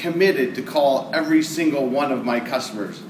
committed 0.00 0.54
to 0.54 0.62
call 0.62 1.10
every 1.12 1.42
single 1.42 1.86
one 1.86 2.10
of 2.10 2.24
my 2.24 2.40
customers. 2.40 3.02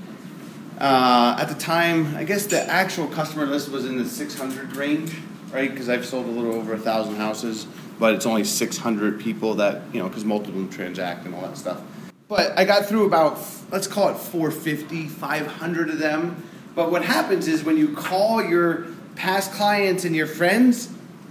Uh, 0.79 1.36
at 1.39 1.46
the 1.46 1.54
time, 1.54 2.17
I 2.17 2.25
guess 2.25 2.46
the 2.46 2.61
actual 2.62 3.07
customer 3.07 3.46
list 3.46 3.71
was 3.71 3.86
in 3.86 3.96
the 3.96 4.04
600 4.04 4.76
range, 4.76 5.12
right? 5.53 5.71
Because 5.71 5.89
I've 5.89 6.04
sold 6.04 6.26
a 6.26 6.31
little 6.31 6.54
over 6.54 6.75
a 6.75 6.79
thousand 6.79 7.17
houses, 7.17 7.67
but 7.98 8.14
it's 8.14 8.26
only 8.26 8.45
600 8.45 9.21
people 9.21 9.54
that, 9.54 9.82
you 9.93 10.00
know, 10.00 10.08
because 10.08 10.25
multiple 10.25 10.67
transact 10.67 11.26
and 11.26 11.34
all 11.34 11.43
that 11.43 11.57
stuff. 11.57 11.81
But 12.29 12.58
I 12.58 12.64
got 12.64 12.86
through 12.86 13.07
about, 13.07 13.39
let's 13.70 13.86
call 13.86 14.09
it 14.09 14.17
450, 14.17 15.09
500 15.09 15.90
of 15.90 15.98
them. 15.98 16.45
But 16.75 16.90
what 16.90 17.04
happens 17.04 17.46
is 17.46 17.62
when 17.62 17.76
you 17.76 17.95
call 17.95 18.43
your 18.43 18.86
past 19.17 19.53
clients 19.53 20.04
and 20.04 20.17
your 20.17 20.26
friends, 20.26 20.86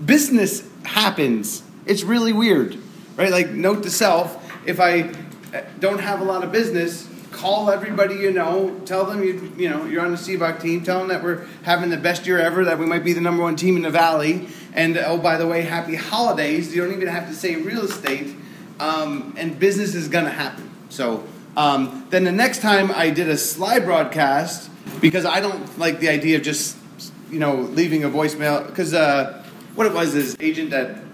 business 0.05 0.69
happens. 0.83 1.63
It's 1.85 2.03
really 2.03 2.33
weird, 2.33 2.77
right? 3.17 3.31
Like, 3.31 3.49
note 3.49 3.83
to 3.83 3.89
self 3.89 4.37
if 4.67 4.79
I 4.79 5.11
don't 5.79 5.99
have 5.99 6.21
a 6.21 6.23
lot 6.23 6.43
of 6.43 6.51
business, 6.51 7.07
call 7.31 7.69
everybody 7.69 8.15
you 8.15 8.31
know. 8.31 8.79
Tell 8.85 9.05
them 9.05 9.23
you 9.23 9.51
you 9.57 9.69
know 9.69 9.85
you're 9.85 10.03
on 10.03 10.11
the 10.11 10.17
Sibbach 10.17 10.61
team. 10.61 10.83
Tell 10.83 10.99
them 10.99 11.09
that 11.09 11.23
we're 11.23 11.45
having 11.63 11.89
the 11.89 11.97
best 11.97 12.25
year 12.25 12.39
ever. 12.39 12.65
That 12.65 12.79
we 12.79 12.85
might 12.85 13.03
be 13.03 13.13
the 13.13 13.21
number 13.21 13.43
one 13.43 13.55
team 13.55 13.75
in 13.75 13.83
the 13.83 13.89
valley. 13.89 14.47
And 14.73 14.97
oh, 14.97 15.17
by 15.17 15.37
the 15.37 15.47
way, 15.47 15.61
happy 15.61 15.95
holidays. 15.95 16.75
You 16.75 16.83
don't 16.83 16.93
even 16.93 17.07
have 17.07 17.27
to 17.27 17.33
say 17.33 17.55
real 17.55 17.81
estate. 17.81 18.35
Um, 18.79 19.33
and 19.37 19.59
business 19.59 19.93
is 19.93 20.07
gonna 20.07 20.29
happen. 20.29 20.69
So 20.89 21.23
um, 21.57 22.07
then 22.09 22.23
the 22.23 22.31
next 22.31 22.61
time 22.61 22.91
I 22.91 23.09
did 23.09 23.27
a 23.27 23.33
Slybroadcast 23.33 24.69
because 25.01 25.25
I 25.25 25.39
don't 25.39 25.77
like 25.77 25.99
the 25.99 26.09
idea 26.09 26.37
of 26.37 26.43
just 26.43 26.77
you 27.29 27.39
know 27.39 27.55
leaving 27.55 28.03
a 28.03 28.09
voicemail 28.09 28.65
because 28.65 28.93
uh, 28.93 29.43
what 29.75 29.87
it 29.87 29.93
was 29.93 30.15
is 30.15 30.37
agent 30.39 30.71
that 30.71 31.08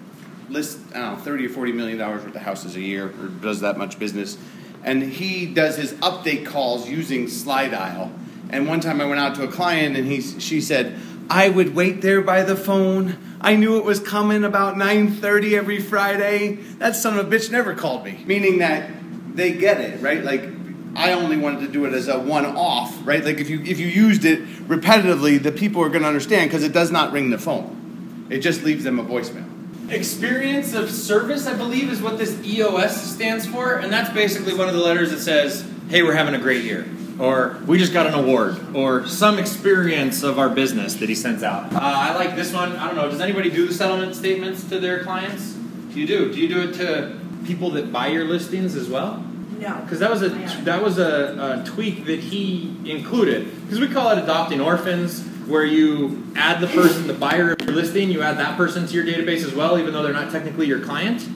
lists 0.50 0.82
I 0.94 1.00
don't 1.00 1.18
know 1.18 1.24
thirty 1.24 1.46
or 1.46 1.50
forty 1.50 1.72
million 1.72 1.98
dollars 1.98 2.24
worth 2.24 2.36
of 2.36 2.42
houses 2.42 2.76
a 2.76 2.82
year 2.82 3.08
or 3.08 3.28
does 3.28 3.62
that 3.62 3.78
much 3.78 4.00
business, 4.00 4.38
and 4.84 5.04
he 5.04 5.46
does 5.46 5.78
his 5.78 5.94
update 5.94 6.46
calls 6.46 6.90
using 6.90 7.26
Slydial. 7.26 8.12
And 8.50 8.68
one 8.68 8.80
time 8.80 9.02
I 9.02 9.06
went 9.06 9.20
out 9.20 9.36
to 9.36 9.44
a 9.44 9.48
client 9.48 9.98
and 9.98 10.08
he 10.08 10.22
she 10.22 10.62
said 10.62 11.00
I 11.30 11.50
would 11.50 11.76
wait 11.76 12.02
there 12.02 12.22
by 12.22 12.44
the 12.44 12.56
phone. 12.56 13.18
I 13.42 13.56
knew 13.56 13.78
it 13.78 13.86
was 13.86 14.00
coming 14.00 14.44
about 14.44 14.76
9:30 14.76 15.54
every 15.54 15.80
Friday. 15.80 16.56
That 16.78 16.96
son 16.96 17.18
of 17.18 17.32
a 17.32 17.36
bitch 17.36 17.52
never 17.52 17.74
called 17.74 18.06
me. 18.06 18.24
Meaning 18.26 18.60
that 18.60 18.90
they 19.36 19.54
get 19.54 19.82
it, 19.82 20.02
right? 20.02 20.24
Like 20.24 20.50
I 20.96 21.12
only 21.12 21.38
wanted 21.38 21.62
to 21.62 21.68
do 21.68 21.86
it 21.86 21.94
as 21.94 22.08
a 22.08 22.20
one-off, 22.20 23.06
right? 23.06 23.24
Like 23.24 23.40
if 23.40 23.50
you 23.50 23.62
if 23.62 23.80
you 23.80 23.88
used 23.88 24.24
it 24.24 24.46
repetitively, 24.68 25.42
the 25.42 25.52
people 25.52 25.82
are 25.84 25.90
going 25.90 26.04
to 26.04 26.08
understand 26.08 26.50
because 26.50 26.64
it 26.64 26.72
does 26.72 26.92
not 26.92 27.12
ring 27.12 27.32
the 27.32 27.38
phone. 27.38 28.28
It 28.30 28.40
just 28.40 28.64
leaves 28.64 28.84
them 28.84 29.00
a 29.00 29.04
voicemail. 29.04 29.55
Experience 29.90 30.74
of 30.74 30.90
service, 30.90 31.46
I 31.46 31.54
believe, 31.54 31.92
is 31.92 32.02
what 32.02 32.18
this 32.18 32.42
EOS 32.44 33.14
stands 33.14 33.46
for, 33.46 33.76
and 33.76 33.94
that's 33.94 34.10
basically 34.10 34.56
one 34.56 34.68
of 34.68 34.74
the 34.74 34.82
letters 34.82 35.12
that 35.12 35.20
says, 35.20 35.64
"Hey, 35.90 36.02
we're 36.02 36.16
having 36.16 36.34
a 36.34 36.40
great 36.40 36.64
year." 36.64 36.86
Or 37.20 37.58
we 37.66 37.78
just 37.78 37.94
got 37.94 38.08
an 38.08 38.14
award, 38.14 38.58
or 38.74 39.08
some 39.08 39.38
experience 39.40 40.22
of 40.24 40.38
our 40.38 40.50
business 40.50 40.96
that 40.96 41.08
he 41.08 41.16
sends 41.16 41.44
out. 41.44 41.72
Uh, 41.72 41.80
I 41.80 42.16
like 42.16 42.36
this 42.36 42.52
one. 42.52 42.76
I 42.76 42.88
don't 42.88 42.96
know. 42.96 43.10
Does 43.10 43.22
anybody 43.22 43.50
do 43.50 43.68
the 43.68 43.74
settlement 43.74 44.16
statements 44.16 44.64
to 44.66 44.80
their 44.80 45.04
clients? 45.04 45.54
Do 45.94 46.02
you 46.02 46.08
do? 46.08 46.34
Do 46.34 46.40
you 46.42 46.50
do 46.50 46.62
it 46.62 46.74
to 46.74 47.18
people 47.46 47.70
that 47.72 47.94
buy 47.94 48.08
your 48.08 48.26
listings 48.26 48.76
as 48.76 48.90
well? 48.90 49.24
No. 49.60 49.80
Because 49.84 50.00
that 50.00 50.12
was 50.12 50.24
a 50.24 50.30
that 50.64 50.84
was 50.84 50.98
a, 50.98 51.62
a 51.64 51.66
tweak 51.66 52.06
that 52.06 52.20
he 52.20 52.76
included. 52.86 53.50
Because 53.62 53.80
we 53.80 53.88
call 53.88 54.10
it 54.10 54.22
adopting 54.22 54.60
orphans, 54.60 55.24
where 55.48 55.66
you 55.66 56.26
add 56.36 56.60
the 56.60 56.68
person, 56.68 57.08
the 57.08 57.14
buyer 57.14 57.52
of 57.52 57.62
your 57.62 57.74
listing, 57.74 58.10
you 58.10 58.22
add 58.22 58.38
that 58.38 58.58
person 58.58 58.88
to 58.88 58.94
your 58.94 59.06
database 59.06 59.44
as 59.44 59.54
well, 59.54 59.80
even 59.80 59.94
though 59.94 60.04
they're 60.04 60.14
not 60.14 60.32
technically 60.32 60.68
your 60.68 60.82
client. 60.82 61.28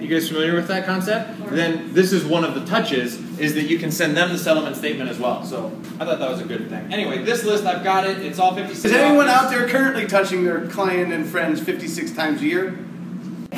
You 0.00 0.08
guys 0.08 0.28
familiar 0.28 0.54
with 0.54 0.68
that 0.68 0.86
concept? 0.86 1.50
Then 1.50 1.92
this 1.92 2.12
is 2.12 2.24
one 2.24 2.44
of 2.44 2.54
the 2.54 2.64
touches 2.64 3.16
is 3.38 3.54
that 3.54 3.64
you 3.64 3.78
can 3.78 3.90
send 3.90 4.16
them 4.16 4.30
the 4.30 4.38
settlement 4.38 4.76
statement 4.76 5.10
as 5.10 5.18
well. 5.18 5.44
So 5.44 5.66
I 6.00 6.04
thought 6.04 6.18
that 6.18 6.30
was 6.30 6.40
a 6.40 6.44
good 6.44 6.68
thing. 6.68 6.92
Anyway, 6.92 7.24
this 7.24 7.44
list 7.44 7.64
I've 7.64 7.84
got 7.84 8.06
it. 8.06 8.18
It's 8.18 8.38
all 8.38 8.54
56. 8.54 8.84
Is 8.84 8.92
anyone 8.92 9.28
out 9.28 9.50
there 9.50 9.68
currently 9.68 10.06
touching 10.06 10.44
their 10.44 10.66
client 10.68 11.12
and 11.12 11.26
friends 11.26 11.60
56 11.60 12.12
times 12.12 12.42
a 12.42 12.46
year? 12.46 12.78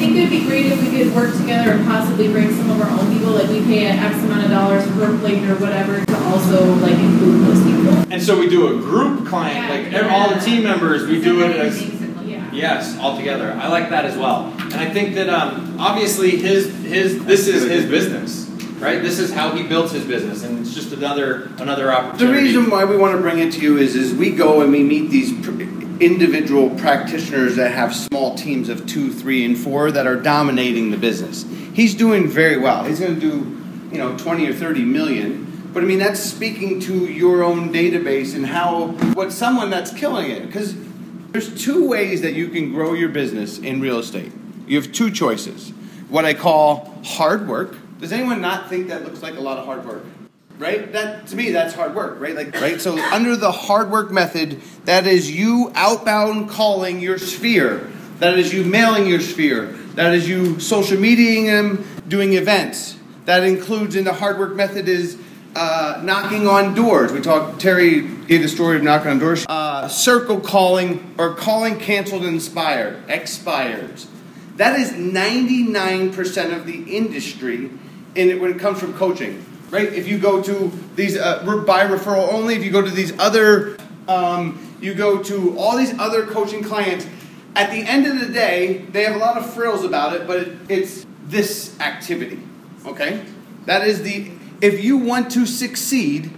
I 0.00 0.02
think 0.04 0.16
it 0.16 0.20
would 0.22 0.30
be 0.30 0.46
great 0.46 0.64
if 0.64 0.80
we 0.80 0.96
could 0.96 1.14
work 1.14 1.36
together 1.36 1.72
and 1.72 1.84
possibly 1.86 2.28
bring 2.32 2.50
some 2.54 2.70
of 2.70 2.80
our 2.80 2.88
own 2.88 3.12
people, 3.12 3.32
like 3.32 3.48
we 3.50 3.60
pay 3.60 3.84
an 3.84 3.98
X 3.98 4.16
amount 4.24 4.44
of 4.46 4.50
dollars 4.50 4.82
per 4.92 5.18
plate 5.18 5.44
or 5.44 5.56
whatever, 5.56 6.02
to 6.02 6.16
also 6.24 6.74
like 6.76 6.94
include 6.94 7.46
those 7.46 7.62
people. 7.62 8.10
And 8.10 8.22
so 8.22 8.40
we 8.40 8.48
do 8.48 8.68
a 8.78 8.80
group 8.80 9.26
client, 9.28 9.58
Yeah, 9.58 9.68
like 9.68 9.92
yeah. 9.92 10.08
all 10.08 10.30
the 10.34 10.40
team 10.40 10.62
members, 10.62 11.06
we 11.06 11.20
do 11.20 11.42
it 11.44 11.54
as 11.54 11.82
Yeah. 12.24 12.50
Yes, 12.50 12.98
all 12.98 13.14
together. 13.14 13.52
I 13.60 13.68
like 13.68 13.90
that 13.90 14.06
as 14.06 14.16
well. 14.16 14.46
And 14.58 14.76
I 14.76 14.88
think 14.88 15.14
that 15.16 15.28
um, 15.28 15.78
obviously 15.78 16.30
his 16.38 16.74
his 16.82 17.22
this 17.26 17.46
is 17.46 17.64
his 17.70 17.84
business, 17.84 18.48
right? 18.78 19.02
This 19.02 19.18
is 19.18 19.34
how 19.34 19.50
he 19.50 19.64
built 19.64 19.92
his 19.92 20.06
business, 20.06 20.44
and 20.44 20.60
it's 20.60 20.72
just 20.72 20.92
another 20.94 21.50
another 21.58 21.92
opportunity. 21.92 22.24
The 22.26 22.32
reason 22.32 22.70
why 22.70 22.86
we 22.86 22.96
want 22.96 23.16
to 23.16 23.20
bring 23.20 23.38
it 23.38 23.52
to 23.52 23.60
you 23.60 23.76
is, 23.76 23.94
is 23.96 24.14
we 24.14 24.30
go 24.30 24.62
and 24.62 24.72
we 24.72 24.82
meet 24.82 25.10
these 25.10 25.30
pr- 25.44 25.79
individual 26.00 26.70
practitioners 26.70 27.56
that 27.56 27.72
have 27.72 27.94
small 27.94 28.34
teams 28.34 28.68
of 28.68 28.86
two, 28.86 29.12
three, 29.12 29.44
and 29.44 29.56
four 29.56 29.90
that 29.90 30.06
are 30.06 30.16
dominating 30.16 30.90
the 30.90 30.96
business. 30.96 31.44
He's 31.74 31.94
doing 31.94 32.26
very 32.26 32.56
well. 32.56 32.84
He's 32.84 33.00
going 33.00 33.14
to 33.14 33.20
do, 33.20 33.92
you 33.92 33.98
know, 33.98 34.16
20 34.16 34.48
or 34.48 34.54
30 34.54 34.84
million. 34.84 35.46
But 35.72 35.82
I 35.82 35.86
mean, 35.86 35.98
that's 35.98 36.20
speaking 36.20 36.80
to 36.80 37.06
your 37.06 37.44
own 37.44 37.72
database 37.72 38.34
and 38.34 38.46
how, 38.46 38.88
what 39.14 39.30
someone 39.30 39.70
that's 39.70 39.92
killing 39.92 40.30
it. 40.30 40.46
Because 40.46 40.74
there's 41.32 41.62
two 41.62 41.88
ways 41.88 42.22
that 42.22 42.32
you 42.32 42.48
can 42.48 42.72
grow 42.72 42.94
your 42.94 43.10
business 43.10 43.58
in 43.58 43.80
real 43.80 43.98
estate. 43.98 44.32
You 44.66 44.80
have 44.80 44.90
two 44.92 45.10
choices. 45.10 45.70
What 46.08 46.24
I 46.24 46.34
call 46.34 46.98
hard 47.04 47.46
work. 47.46 47.76
Does 48.00 48.12
anyone 48.12 48.40
not 48.40 48.68
think 48.68 48.88
that 48.88 49.04
looks 49.04 49.22
like 49.22 49.36
a 49.36 49.40
lot 49.40 49.58
of 49.58 49.66
hard 49.66 49.84
work? 49.84 50.04
Right? 50.60 50.92
That 50.92 51.26
to 51.28 51.36
me, 51.36 51.50
that's 51.50 51.74
hard 51.74 51.94
work, 51.94 52.20
right? 52.20 52.36
Like, 52.36 52.54
right. 52.60 52.80
So 52.80 52.98
under 53.12 53.34
the 53.34 53.50
hard 53.50 53.90
work 53.90 54.12
method, 54.12 54.60
that 54.84 55.06
is 55.06 55.30
you 55.34 55.72
outbound 55.74 56.50
calling 56.50 57.00
your 57.00 57.18
sphere. 57.18 57.90
That 58.18 58.38
is 58.38 58.52
you 58.52 58.64
mailing 58.64 59.06
your 59.06 59.20
sphere. 59.20 59.66
That 59.94 60.14
is 60.14 60.28
you 60.28 60.60
social 60.60 61.00
mediating 61.00 61.46
them, 61.46 61.86
doing 62.06 62.34
events. 62.34 62.98
That 63.24 63.42
includes 63.42 63.96
in 63.96 64.04
the 64.04 64.12
hard 64.12 64.38
work 64.38 64.54
method 64.54 64.88
is 64.88 65.18
uh, 65.56 66.00
knocking 66.04 66.46
on 66.46 66.74
doors. 66.74 67.12
We 67.12 67.20
talked. 67.20 67.60
Terry 67.60 68.02
gave 68.02 68.42
the 68.42 68.48
story 68.48 68.76
of 68.76 68.82
knocking 68.82 69.10
on 69.10 69.18
doors. 69.18 69.46
Uh, 69.48 69.88
circle 69.88 70.40
calling 70.40 71.14
or 71.18 71.34
calling 71.34 71.78
canceled, 71.78 72.24
inspired, 72.24 73.02
expires. 73.08 74.06
That 74.56 74.78
is 74.78 74.92
99% 74.92 76.54
of 76.54 76.66
the 76.66 76.96
industry 76.96 77.70
in 78.14 78.28
it 78.28 78.40
when 78.40 78.50
it 78.50 78.58
comes 78.58 78.78
from 78.78 78.92
coaching 78.92 79.44
right? 79.70 79.92
If 79.92 80.08
you 80.08 80.18
go 80.18 80.42
to 80.42 80.72
these 80.96 81.16
uh, 81.16 81.44
by 81.66 81.86
referral 81.86 82.32
only, 82.32 82.54
if 82.54 82.64
you 82.64 82.70
go 82.70 82.82
to 82.82 82.90
these 82.90 83.18
other, 83.18 83.76
um, 84.08 84.76
you 84.80 84.94
go 84.94 85.22
to 85.22 85.56
all 85.58 85.76
these 85.76 85.98
other 85.98 86.26
coaching 86.26 86.62
clients. 86.62 87.06
At 87.54 87.70
the 87.70 87.78
end 87.78 88.06
of 88.06 88.20
the 88.20 88.32
day, 88.32 88.78
they 88.90 89.04
have 89.04 89.16
a 89.16 89.18
lot 89.18 89.36
of 89.36 89.52
frills 89.52 89.84
about 89.84 90.14
it, 90.14 90.26
but 90.26 90.38
it, 90.38 90.56
it's 90.68 91.06
this 91.24 91.78
activity. 91.80 92.40
Okay, 92.86 93.24
that 93.66 93.86
is 93.86 94.02
the. 94.02 94.30
If 94.60 94.84
you 94.84 94.98
want 94.98 95.30
to 95.32 95.46
succeed, 95.46 96.30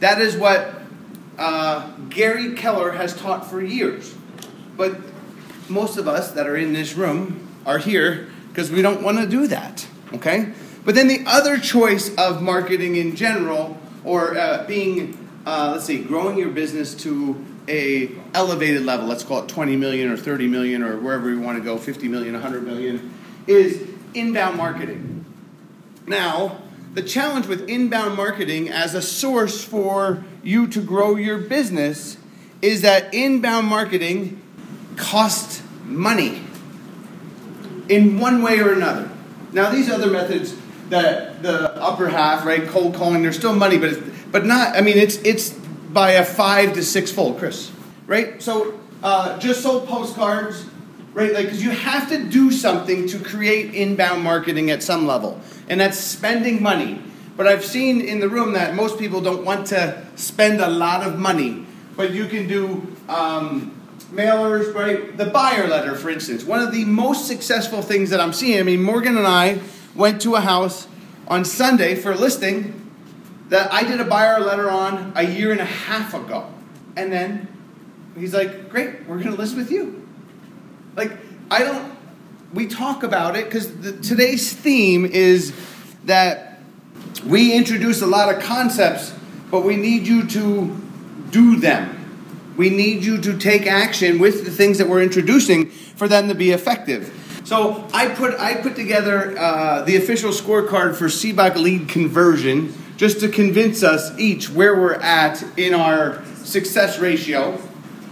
that 0.00 0.20
is 0.20 0.36
what 0.36 0.74
uh, 1.38 1.90
Gary 2.08 2.54
Keller 2.54 2.92
has 2.92 3.16
taught 3.16 3.48
for 3.48 3.62
years. 3.62 4.14
But 4.76 4.98
most 5.68 5.96
of 5.96 6.06
us 6.06 6.32
that 6.32 6.46
are 6.46 6.56
in 6.56 6.72
this 6.72 6.94
room 6.94 7.48
are 7.64 7.78
here 7.78 8.28
because 8.48 8.70
we 8.70 8.82
don't 8.82 9.02
want 9.02 9.18
to 9.18 9.26
do 9.26 9.46
that. 9.46 9.86
Okay. 10.12 10.52
But 10.84 10.94
then 10.94 11.08
the 11.08 11.22
other 11.26 11.58
choice 11.58 12.14
of 12.16 12.42
marketing 12.42 12.96
in 12.96 13.16
general, 13.16 13.78
or 14.04 14.36
uh, 14.36 14.64
being, 14.66 15.16
uh, 15.46 15.72
let's 15.72 15.84
see, 15.84 16.02
growing 16.02 16.38
your 16.38 16.50
business 16.50 16.94
to 16.96 17.44
a 17.68 18.10
elevated 18.34 18.84
level, 18.84 19.06
let's 19.06 19.22
call 19.22 19.42
it 19.42 19.48
20 19.48 19.76
million 19.76 20.10
or 20.10 20.16
30 20.16 20.48
million 20.48 20.82
or 20.82 20.98
wherever 20.98 21.30
you 21.30 21.40
want 21.40 21.58
to 21.58 21.64
go, 21.64 21.76
50 21.76 22.08
million, 22.08 22.32
100 22.32 22.64
million, 22.64 23.12
is 23.46 23.88
inbound 24.14 24.56
marketing. 24.56 25.24
Now, 26.06 26.62
the 26.94 27.02
challenge 27.02 27.46
with 27.46 27.68
inbound 27.68 28.16
marketing 28.16 28.68
as 28.68 28.94
a 28.94 29.02
source 29.02 29.62
for 29.62 30.24
you 30.42 30.66
to 30.68 30.80
grow 30.80 31.14
your 31.14 31.38
business 31.38 32.16
is 32.62 32.82
that 32.82 33.14
inbound 33.14 33.66
marketing 33.66 34.40
costs 34.96 35.62
money 35.84 36.42
in 37.88 38.18
one 38.18 38.42
way 38.42 38.60
or 38.60 38.72
another. 38.72 39.10
Now, 39.52 39.70
these 39.70 39.90
other 39.90 40.10
methods 40.10 40.54
the 40.90 41.34
the 41.40 41.74
upper 41.80 42.08
half, 42.08 42.44
right? 42.44 42.66
Cold 42.66 42.94
calling. 42.94 43.22
There's 43.22 43.36
still 43.36 43.54
money, 43.54 43.78
but 43.78 43.90
it's, 43.90 44.18
but 44.30 44.44
not. 44.44 44.76
I 44.76 44.82
mean, 44.82 44.98
it's 44.98 45.16
it's 45.18 45.50
by 45.50 46.12
a 46.12 46.24
five 46.24 46.74
to 46.74 46.82
six 46.82 47.10
fold, 47.10 47.38
Chris. 47.38 47.72
Right. 48.06 48.42
So 48.42 48.78
uh, 49.02 49.38
just 49.38 49.62
sold 49.62 49.88
postcards, 49.88 50.66
right? 51.14 51.32
Like 51.32 51.46
because 51.46 51.62
you 51.62 51.70
have 51.70 52.08
to 52.10 52.22
do 52.24 52.50
something 52.50 53.06
to 53.08 53.18
create 53.18 53.74
inbound 53.74 54.22
marketing 54.22 54.70
at 54.70 54.82
some 54.82 55.06
level, 55.06 55.40
and 55.68 55.80
that's 55.80 55.98
spending 55.98 56.62
money. 56.62 57.02
But 57.36 57.46
I've 57.46 57.64
seen 57.64 58.02
in 58.02 58.20
the 58.20 58.28
room 58.28 58.52
that 58.52 58.74
most 58.74 58.98
people 58.98 59.22
don't 59.22 59.44
want 59.44 59.68
to 59.68 60.04
spend 60.16 60.60
a 60.60 60.68
lot 60.68 61.06
of 61.06 61.18
money, 61.18 61.64
but 61.96 62.12
you 62.12 62.26
can 62.26 62.46
do. 62.46 62.94
Um, 63.08 63.76
mailers, 64.10 64.74
right? 64.74 65.16
The 65.16 65.26
buyer 65.26 65.68
letter, 65.68 65.94
for 65.94 66.10
instance, 66.10 66.42
one 66.42 66.58
of 66.58 66.72
the 66.72 66.84
most 66.84 67.28
successful 67.28 67.80
things 67.80 68.10
that 68.10 68.18
I'm 68.18 68.32
seeing. 68.32 68.58
I 68.58 68.64
mean, 68.64 68.82
Morgan 68.82 69.16
and 69.16 69.24
I 69.24 69.60
went 69.94 70.20
to 70.22 70.34
a 70.34 70.40
house 70.40 70.88
on 71.28 71.44
Sunday 71.44 71.94
for 71.94 72.12
a 72.12 72.16
listing 72.16 72.90
that 73.48 73.72
I 73.72 73.82
did 73.82 74.00
a 74.00 74.04
buyer 74.04 74.40
letter 74.40 74.70
on 74.70 75.12
a 75.16 75.24
year 75.24 75.52
and 75.52 75.60
a 75.60 75.64
half 75.64 76.14
ago. 76.14 76.52
And 76.96 77.12
then 77.12 77.48
he's 78.16 78.34
like, 78.34 78.68
Great, 78.68 79.06
we're 79.06 79.18
going 79.18 79.30
to 79.30 79.36
list 79.36 79.56
with 79.56 79.70
you. 79.70 80.06
Like, 80.96 81.12
I 81.50 81.64
don't, 81.64 81.96
we 82.52 82.66
talk 82.66 83.02
about 83.02 83.36
it 83.36 83.44
because 83.44 83.66
today's 84.06 84.52
theme 84.52 85.04
is 85.04 85.52
that 86.04 86.60
we 87.26 87.54
introduce 87.54 88.02
a 88.02 88.06
lot 88.06 88.34
of 88.34 88.42
concepts, 88.42 89.12
but 89.50 89.64
we 89.64 89.76
need 89.76 90.06
you 90.06 90.26
to 90.28 90.76
do 91.30 91.56
them. 91.56 91.96
We 92.56 92.70
need 92.70 93.04
you 93.04 93.20
to 93.20 93.38
take 93.38 93.66
action 93.66 94.18
with 94.18 94.44
the 94.44 94.50
things 94.50 94.78
that 94.78 94.88
we're 94.88 95.02
introducing 95.02 95.70
for 95.70 96.08
them 96.08 96.28
to 96.28 96.34
be 96.34 96.50
effective. 96.50 97.12
So 97.50 97.84
I 97.92 98.06
put 98.06 98.38
I 98.38 98.54
put 98.54 98.76
together 98.76 99.36
uh, 99.36 99.82
the 99.82 99.96
official 99.96 100.30
scorecard 100.30 100.94
for 100.94 101.06
Sibbach 101.06 101.56
lead 101.56 101.88
conversion 101.88 102.72
just 102.96 103.18
to 103.22 103.28
convince 103.28 103.82
us 103.82 104.16
each 104.20 104.48
where 104.48 104.76
we're 104.76 104.94
at 104.94 105.42
in 105.58 105.74
our 105.74 106.24
success 106.44 107.00
ratio. 107.00 107.60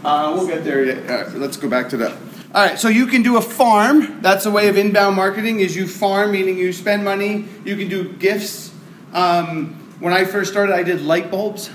Uh, 0.03 0.35
we'll 0.35 0.49
get 0.49 0.65
there. 0.65 1.31
Let's 1.37 1.57
go 1.57 1.69
back 1.69 1.89
to 1.91 1.97
that. 1.99 2.17
All 2.53 2.67
right, 2.67 2.77
so 2.77 2.89
you 2.89 3.07
can 3.07 3.23
do 3.23 3.37
a 3.37 3.41
farm. 3.41 4.21
That's 4.23 4.45
a 4.45 4.51
way 4.51 4.67
of 4.67 4.77
inbound 4.77 5.15
marketing. 5.15 5.61
Is 5.61 5.77
you 5.77 5.87
farm, 5.87 6.33
meaning 6.33 6.59
you 6.59 6.73
spend 6.73 7.05
money. 7.05 7.45
You 7.65 7.77
can 7.77 7.89
do 7.89 8.13
gifts. 8.15 8.75
Um, 9.13 9.75
when 10.01 10.13
I 10.13 10.25
first 10.25 10.51
started, 10.51 10.75
I 10.75 10.83
did 10.83 11.03
light 11.03 11.31
bulbs 11.31 11.71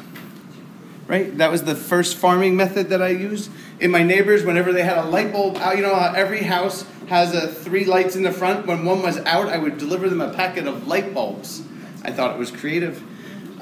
right? 1.08 1.38
That 1.38 1.52
was 1.52 1.64
the 1.64 1.76
first 1.76 2.18
farming 2.18 2.56
method 2.56 2.90
that 2.90 3.02
I 3.02 3.10
used. 3.10 3.52
In 3.80 3.92
my 3.92 4.04
neighbors, 4.04 4.44
whenever 4.44 4.72
they 4.72 4.84
had 4.84 4.98
a 4.98 5.06
light 5.06 5.32
bulb 5.32 5.58
out, 5.58 5.76
you 5.76 5.84
know 5.84 5.94
every 5.94 6.44
house 6.44 6.86
has 7.08 7.34
a 7.34 7.48
three 7.48 7.86
lights 7.86 8.16
in 8.16 8.24
the 8.24 8.32
front. 8.32 8.66
When 8.66 8.86
one 8.86 9.02
was 9.02 9.18
out, 9.20 9.48
I 9.48 9.58
would 9.58 9.78
deliver 9.78 10.10
them 10.10 10.22
a 10.22 10.34
packet 10.34 10.68
of 10.68 10.88
light 10.88 11.14
bulbs. 11.14 11.64
I 12.04 12.12
thought 12.12 12.36
it 12.36 12.40
was 12.40 12.52
creative. 12.52 13.04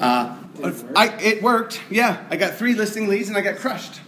Uh, 0.00 0.36
it, 0.58 0.84
I, 0.96 1.08
it 1.20 1.42
worked. 1.42 1.80
Yeah, 1.90 2.24
I 2.30 2.36
got 2.36 2.54
three 2.54 2.74
listing 2.74 3.08
leads 3.08 3.28
and 3.28 3.36
I 3.36 3.40
got 3.40 3.56
crushed. 3.56 4.00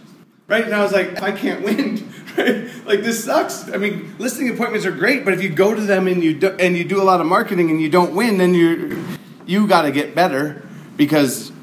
Right, 0.47 0.63
and 0.63 0.75
I 0.75 0.83
was 0.83 0.91
like, 0.91 1.21
I 1.21 1.31
can't 1.31 1.63
win. 1.63 2.11
Right? 2.35 2.69
Like 2.85 3.01
this 3.01 3.23
sucks. 3.23 3.69
I 3.69 3.77
mean, 3.77 4.13
listing 4.19 4.49
appointments 4.49 4.85
are 4.85 4.91
great, 4.91 5.23
but 5.23 5.33
if 5.33 5.41
you 5.41 5.47
go 5.47 5.73
to 5.73 5.79
them 5.79 6.05
and 6.05 6.21
you 6.21 6.33
do, 6.33 6.49
and 6.59 6.75
you 6.75 6.83
do 6.83 7.01
a 7.01 7.05
lot 7.05 7.21
of 7.21 7.27
marketing 7.27 7.69
and 7.69 7.81
you 7.81 7.89
don't 7.89 8.13
win, 8.13 8.39
then 8.39 8.53
you 8.53 9.01
you 9.45 9.67
got 9.67 9.83
to 9.83 9.91
get 9.93 10.15
better 10.15 10.61
because 10.97 11.53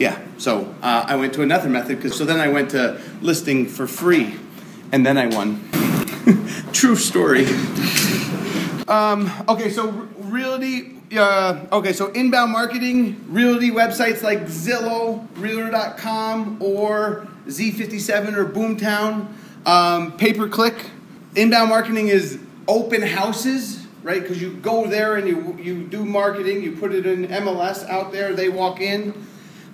yeah. 0.00 0.18
So 0.38 0.74
uh, 0.82 1.04
I 1.06 1.16
went 1.16 1.34
to 1.34 1.42
another 1.42 1.68
method 1.68 1.98
because 1.98 2.16
so 2.16 2.24
then 2.24 2.40
I 2.40 2.48
went 2.48 2.70
to 2.70 2.98
listing 3.20 3.66
for 3.66 3.86
free, 3.86 4.34
and 4.90 5.04
then 5.04 5.18
I 5.18 5.26
won. 5.26 5.62
True 6.72 6.96
story. 6.96 7.46
Um, 8.88 9.30
okay, 9.46 9.68
so 9.68 9.90
realty. 10.18 10.96
Uh, 11.14 11.66
okay, 11.72 11.92
so 11.92 12.10
inbound 12.12 12.52
marketing, 12.52 13.26
realty 13.28 13.70
websites 13.70 14.22
like 14.22 14.42
Zillow, 14.42 15.26
Realtor.com, 15.36 16.62
or 16.62 17.26
Z57 17.46 18.36
or 18.36 18.46
Boomtown, 18.46 19.26
um, 19.66 20.12
pay 20.16 20.32
per 20.32 20.48
click. 20.48 20.86
Inbound 21.34 21.68
marketing 21.68 22.08
is 22.08 22.38
open 22.68 23.02
houses, 23.02 23.84
right? 24.02 24.22
Because 24.22 24.40
you 24.40 24.54
go 24.54 24.86
there 24.86 25.16
and 25.16 25.28
you 25.28 25.58
you 25.60 25.82
do 25.84 26.06
marketing, 26.06 26.62
you 26.62 26.72
put 26.76 26.94
it 26.94 27.04
in 27.04 27.26
MLS 27.26 27.86
out 27.86 28.12
there, 28.12 28.32
they 28.32 28.48
walk 28.48 28.80
in 28.80 29.12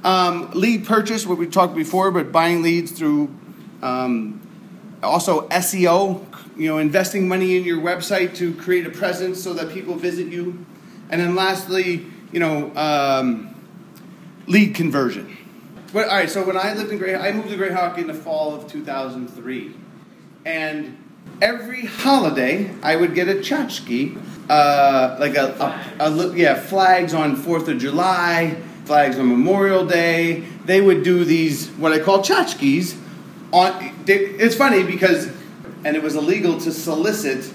um, 0.04 0.50
lead 0.52 0.86
purchase, 0.86 1.26
what 1.26 1.38
we 1.38 1.46
talked 1.46 1.74
before, 1.74 2.10
but 2.10 2.32
buying 2.32 2.62
leads 2.62 2.92
through 2.92 3.34
um, 3.82 4.40
also 5.02 5.48
SEO, 5.48 6.24
you 6.56 6.68
know, 6.68 6.78
investing 6.78 7.28
money 7.28 7.56
in 7.56 7.64
your 7.64 7.78
website 7.78 8.34
to 8.36 8.54
create 8.54 8.86
a 8.86 8.90
presence 8.90 9.42
so 9.42 9.52
that 9.54 9.72
people 9.72 9.94
visit 9.94 10.28
you. 10.28 10.64
And 11.10 11.20
then 11.20 11.34
lastly, 11.34 12.06
you 12.32 12.40
know, 12.40 12.74
um, 12.76 13.54
lead 14.46 14.74
conversion. 14.74 15.36
But, 15.92 16.08
all 16.08 16.16
right, 16.16 16.28
so 16.28 16.44
when 16.44 16.56
I 16.56 16.74
lived 16.74 16.90
in 16.90 16.98
Grey, 16.98 17.14
I 17.14 17.32
moved 17.32 17.48
to 17.50 17.56
Grayhawk 17.56 17.98
in 17.98 18.06
the 18.06 18.14
fall 18.14 18.54
of 18.54 18.70
2003. 18.70 19.74
And 20.44 20.98
every 21.40 21.86
holiday, 21.86 22.70
I 22.82 22.96
would 22.96 23.14
get 23.14 23.28
a 23.28 23.34
tchotchke, 23.34 24.20
uh, 24.48 25.16
like 25.18 25.36
a, 25.36 25.94
a, 25.98 26.04
a, 26.04 26.36
yeah, 26.36 26.54
flags 26.54 27.14
on 27.14 27.36
4th 27.36 27.68
of 27.68 27.78
July, 27.78 28.56
flags 28.86 29.18
on 29.18 29.28
Memorial 29.28 29.84
Day. 29.84 30.40
They 30.64 30.80
would 30.80 31.02
do 31.02 31.24
these 31.24 31.68
what 31.70 31.92
I 31.92 31.98
call 31.98 32.20
tchotchkes. 32.20 32.96
On 33.52 33.92
they, 34.04 34.14
it's 34.14 34.54
funny 34.54 34.82
because 34.82 35.30
and 35.84 35.96
it 35.96 36.02
was 36.02 36.16
illegal 36.16 36.58
to 36.60 36.72
solicit, 36.72 37.52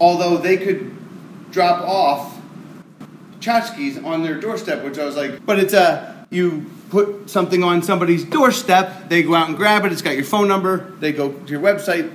although 0.00 0.36
they 0.36 0.56
could 0.56 0.90
drop 1.50 1.86
off 1.86 2.40
tchotchkes 3.40 4.02
on 4.04 4.22
their 4.22 4.40
doorstep, 4.40 4.84
which 4.84 4.98
I 4.98 5.04
was 5.04 5.16
like, 5.16 5.44
but 5.44 5.58
it's 5.58 5.74
a 5.74 6.26
you 6.30 6.66
put 6.88 7.28
something 7.28 7.62
on 7.62 7.82
somebody's 7.82 8.24
doorstep, 8.24 9.08
they 9.08 9.22
go 9.22 9.34
out 9.34 9.48
and 9.48 9.56
grab 9.56 9.84
it. 9.84 9.92
It's 9.92 10.02
got 10.02 10.14
your 10.14 10.24
phone 10.24 10.48
number. 10.48 10.92
They 11.00 11.12
go 11.12 11.32
to 11.32 11.50
your 11.50 11.60
website. 11.60 12.10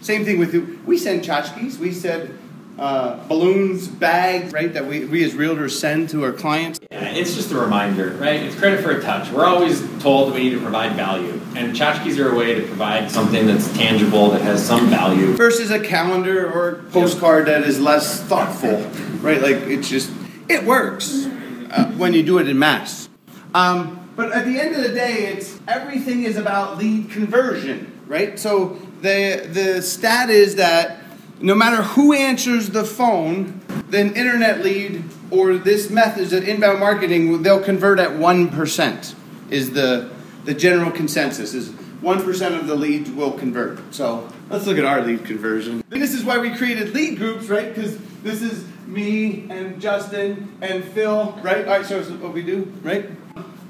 Same 0.00 0.24
thing 0.24 0.38
with 0.38 0.54
you. 0.54 0.80
We 0.86 0.96
send 0.96 1.22
tchotchkes. 1.22 1.78
We 1.78 1.92
said 1.92 2.34
uh, 2.80 3.22
balloons, 3.28 3.86
bags, 3.86 4.52
right, 4.54 4.72
that 4.72 4.86
we, 4.86 5.04
we 5.04 5.22
as 5.22 5.34
realtors 5.34 5.72
send 5.72 6.08
to 6.08 6.24
our 6.24 6.32
clients. 6.32 6.80
Yeah, 6.90 7.10
it's 7.10 7.34
just 7.34 7.52
a 7.52 7.58
reminder, 7.58 8.12
right? 8.12 8.42
It's 8.42 8.56
credit 8.56 8.82
for 8.82 8.90
a 8.92 9.02
touch. 9.02 9.30
We're 9.30 9.44
always 9.44 9.86
told 10.02 10.32
we 10.32 10.44
need 10.44 10.54
to 10.54 10.60
provide 10.60 10.96
value, 10.96 11.38
and 11.54 11.76
tchotchkes 11.76 12.18
are 12.18 12.30
a 12.32 12.34
way 12.34 12.54
to 12.54 12.66
provide 12.66 13.10
something 13.10 13.46
that's 13.46 13.70
tangible, 13.74 14.30
that 14.30 14.40
has 14.40 14.66
some 14.66 14.88
value. 14.88 15.34
Versus 15.34 15.70
a 15.70 15.78
calendar 15.78 16.50
or 16.50 16.82
postcard 16.90 17.46
that 17.48 17.64
is 17.64 17.78
less 17.78 18.22
thoughtful, 18.22 18.78
right? 19.20 19.42
Like, 19.42 19.56
it's 19.56 19.90
just, 19.90 20.10
it 20.48 20.64
works 20.64 21.26
uh, 21.26 21.92
when 21.98 22.14
you 22.14 22.22
do 22.22 22.38
it 22.38 22.48
in 22.48 22.58
mass. 22.58 23.10
Um, 23.52 24.08
but 24.16 24.32
at 24.32 24.46
the 24.46 24.58
end 24.58 24.74
of 24.74 24.82
the 24.82 24.94
day, 24.94 25.26
it's 25.26 25.60
everything 25.68 26.22
is 26.22 26.38
about 26.38 26.78
lead 26.78 27.10
conversion, 27.10 28.00
right? 28.06 28.38
So 28.38 28.78
the 29.02 29.46
the 29.50 29.82
stat 29.82 30.30
is 30.30 30.56
that 30.56 30.99
no 31.40 31.54
matter 31.54 31.82
who 31.82 32.12
answers 32.12 32.70
the 32.70 32.84
phone, 32.84 33.60
then 33.88 34.14
internet 34.14 34.62
lead 34.62 35.02
or 35.30 35.56
this 35.56 35.90
method 35.90 36.32
of 36.32 36.46
inbound 36.46 36.80
marketing, 36.80 37.42
they'll 37.42 37.62
convert 37.62 37.98
at 37.98 38.10
1% 38.10 39.14
is 39.50 39.72
the, 39.72 40.10
the 40.44 40.54
general 40.54 40.90
consensus 40.90 41.54
is 41.54 41.70
1% 41.70 42.58
of 42.58 42.66
the 42.66 42.74
leads 42.74 43.10
will 43.10 43.32
convert. 43.32 43.94
So 43.94 44.30
let's 44.48 44.66
look 44.66 44.78
at 44.78 44.84
our 44.84 45.02
lead 45.02 45.24
conversion. 45.24 45.82
This 45.88 46.14
is 46.14 46.24
why 46.24 46.38
we 46.38 46.54
created 46.54 46.94
lead 46.94 47.18
groups, 47.18 47.46
right? 47.46 47.74
Because 47.74 47.98
this 48.22 48.42
is 48.42 48.64
me 48.86 49.46
and 49.50 49.80
Justin 49.80 50.56
and 50.60 50.84
Phil, 50.84 51.38
right? 51.42 51.66
All 51.66 51.78
right, 51.78 51.86
so 51.86 51.98
is 51.98 52.10
what 52.10 52.32
we 52.32 52.42
do, 52.42 52.72
right? 52.82 53.06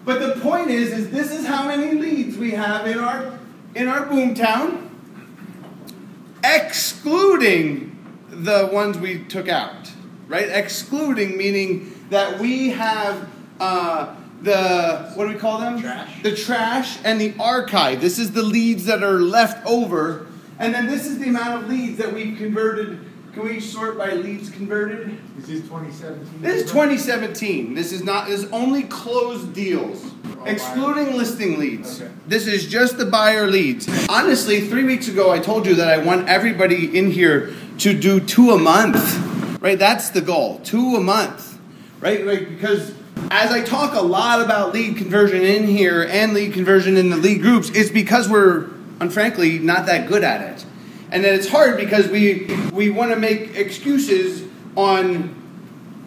But 0.05 0.21
the 0.21 0.41
point 0.41 0.71
is, 0.71 0.93
is 0.93 1.11
this 1.11 1.31
is 1.31 1.47
how 1.47 1.67
many 1.67 1.93
leads 1.99 2.37
we 2.37 2.53
have 2.53 2.87
in 2.87 2.99
our 2.99 3.39
in 3.75 3.87
our 3.87 4.07
boomtown 4.07 4.90
excluding 6.45 7.97
the 8.29 8.69
ones 8.73 8.99
we 8.99 9.25
took 9.25 9.49
out, 9.49 9.91
right? 10.29 10.49
Excluding 10.49 11.37
meaning 11.37 12.07
that 12.11 12.39
we 12.41 12.71
have 12.71 13.29
uh, 13.59 14.15
the 14.43 15.13
what 15.15 15.27
do 15.27 15.35
we 15.35 15.39
call 15.39 15.61
them? 15.61 15.81
Trash. 15.81 16.23
The 16.23 16.35
trash 16.35 16.99
and 17.05 17.21
the 17.21 17.35
archive. 17.39 18.01
This 18.01 18.19
is 18.19 18.33
the 18.33 18.43
leads 18.43 18.87
that 18.87 19.03
are 19.03 19.21
left 19.21 19.65
over, 19.67 20.27
and 20.59 20.75
then 20.75 20.87
this 20.87 21.07
is 21.07 21.19
the 21.19 21.29
amount 21.29 21.63
of 21.63 21.69
leads 21.69 21.99
that 21.99 22.13
we've 22.13 22.37
converted. 22.37 23.10
Can 23.33 23.45
we 23.45 23.61
sort 23.61 23.97
by 23.97 24.13
leads 24.13 24.51
converted? 24.51 25.17
This 25.37 25.49
is 25.51 25.63
2017? 25.63 26.43
This 26.43 26.63
is 26.63 26.71
2017. 26.71 27.75
This 27.75 27.93
is 27.93 28.03
not. 28.03 28.27
This 28.27 28.43
is 28.43 28.53
only 28.53 28.83
closed 28.83 29.53
deals. 29.53 30.05
Oh, 30.41 30.45
Excluding 30.47 31.17
listing 31.17 31.59
leads. 31.59 32.01
Okay. 32.01 32.11
This 32.27 32.49
is 32.49 32.67
just 32.67 32.99
the 32.99 33.07
buyer 33.07 33.47
leads. 33.47 33.89
Honestly, 34.09 34.63
three 34.63 34.83
weeks 34.83 35.07
ago 35.07 35.31
I 35.31 35.39
told 35.39 35.67
you 35.67 35.77
that 35.77 35.89
I 35.89 36.05
want 36.05 36.29
everybody 36.29 36.99
in 36.99 37.13
here 37.13 37.55
to 37.79 37.99
do 37.99 38.19
two 38.19 38.51
a 38.51 38.59
month. 38.59 39.61
Right? 39.61 39.79
That's 39.79 40.11
the 40.11 40.23
goal. 40.23 40.59
Two 40.65 40.97
a 40.97 41.01
month. 41.01 41.59
Right? 42.01 42.27
Like 42.27 42.49
because 42.49 42.93
as 43.31 43.53
I 43.53 43.63
talk 43.63 43.95
a 43.95 44.03
lot 44.03 44.41
about 44.41 44.75
lead 44.75 44.97
conversion 44.97 45.43
in 45.43 45.69
here 45.69 46.03
and 46.03 46.35
lead 46.35 46.53
conversion 46.53 46.97
in 46.97 47.11
the 47.11 47.17
lead 47.17 47.43
groups, 47.43 47.71
it's 47.71 47.91
because 47.91 48.29
we're 48.29 48.71
unfrankly 48.99 49.61
not 49.61 49.87
that 49.87 50.09
good 50.09 50.25
at 50.25 50.41
it. 50.41 50.67
And 51.13 51.25
then 51.25 51.35
it's 51.35 51.49
hard 51.49 51.77
because 51.77 52.09
we 52.09 52.47
we 52.73 52.91
want 52.91 53.11
to 53.13 53.17
make 53.17 53.57
excuses 53.57 54.49
on 54.77 55.37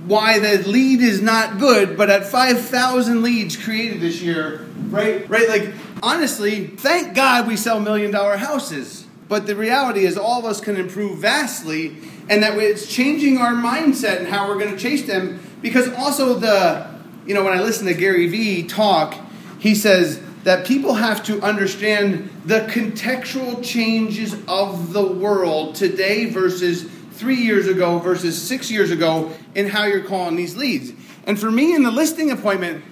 why 0.05 0.39
the 0.39 0.57
lead 0.67 1.01
is 1.01 1.22
not 1.22 1.60
good, 1.60 1.98
but 1.98 2.10
at 2.10 2.25
5,000 2.25 3.22
leads 3.22 3.55
created 3.55 4.01
this 4.01 4.22
year, 4.22 4.65
right? 4.89 5.27
Right? 5.29 5.48
Like, 5.48 5.74
honestly, 6.01 6.67
thank 6.67 7.15
God 7.15 7.48
we 7.48 7.55
sell 7.55 7.79
million 7.79 8.12
dollar 8.12 8.38
houses. 8.38 9.05
But 9.29 9.48
the 9.48 9.55
reality 9.55 10.05
is, 10.05 10.17
all 10.17 10.39
of 10.39 10.45
us 10.45 10.60
can 10.60 10.75
improve 10.75 11.19
vastly, 11.19 11.98
and 12.29 12.43
that 12.43 12.57
it's 12.57 12.86
changing 12.86 13.38
our 13.38 13.53
mindset 13.53 14.19
and 14.19 14.27
how 14.27 14.48
we're 14.48 14.60
going 14.60 14.72
to 14.72 14.77
chase 14.77 15.07
them. 15.07 15.39
Because 15.62 15.88
also, 15.93 16.36
the, 16.36 16.88
you 17.25 17.33
know, 17.33 17.43
when 17.43 17.57
I 17.57 17.62
listen 17.62 17.88
to 17.88 17.93
Gary 17.93 18.27
Vee 18.27 18.63
talk, 18.63 19.15
he 19.60 19.74
says 19.74 20.22
that 20.43 20.65
people 20.65 20.93
have 20.93 21.23
to 21.23 21.41
understand 21.41 22.29
the 22.45 22.59
contextual 22.62 23.63
changes 23.63 24.35
of 24.47 24.93
the 24.93 25.05
world 25.05 25.75
today 25.75 26.25
versus 26.25 26.83
three 27.13 27.41
years 27.41 27.67
ago 27.67 28.00
versus 28.00 28.41
six 28.41 28.69
years 28.69 28.91
ago 28.91 29.31
in 29.55 29.69
how 29.69 29.85
you're 29.85 30.03
calling 30.03 30.35
these 30.35 30.57
leads. 30.57 30.91
And 31.25 31.39
for 31.39 31.50
me 31.50 31.73
in 31.73 31.83
the 31.83 31.91
listing 31.91 32.31
appointment, 32.31 32.83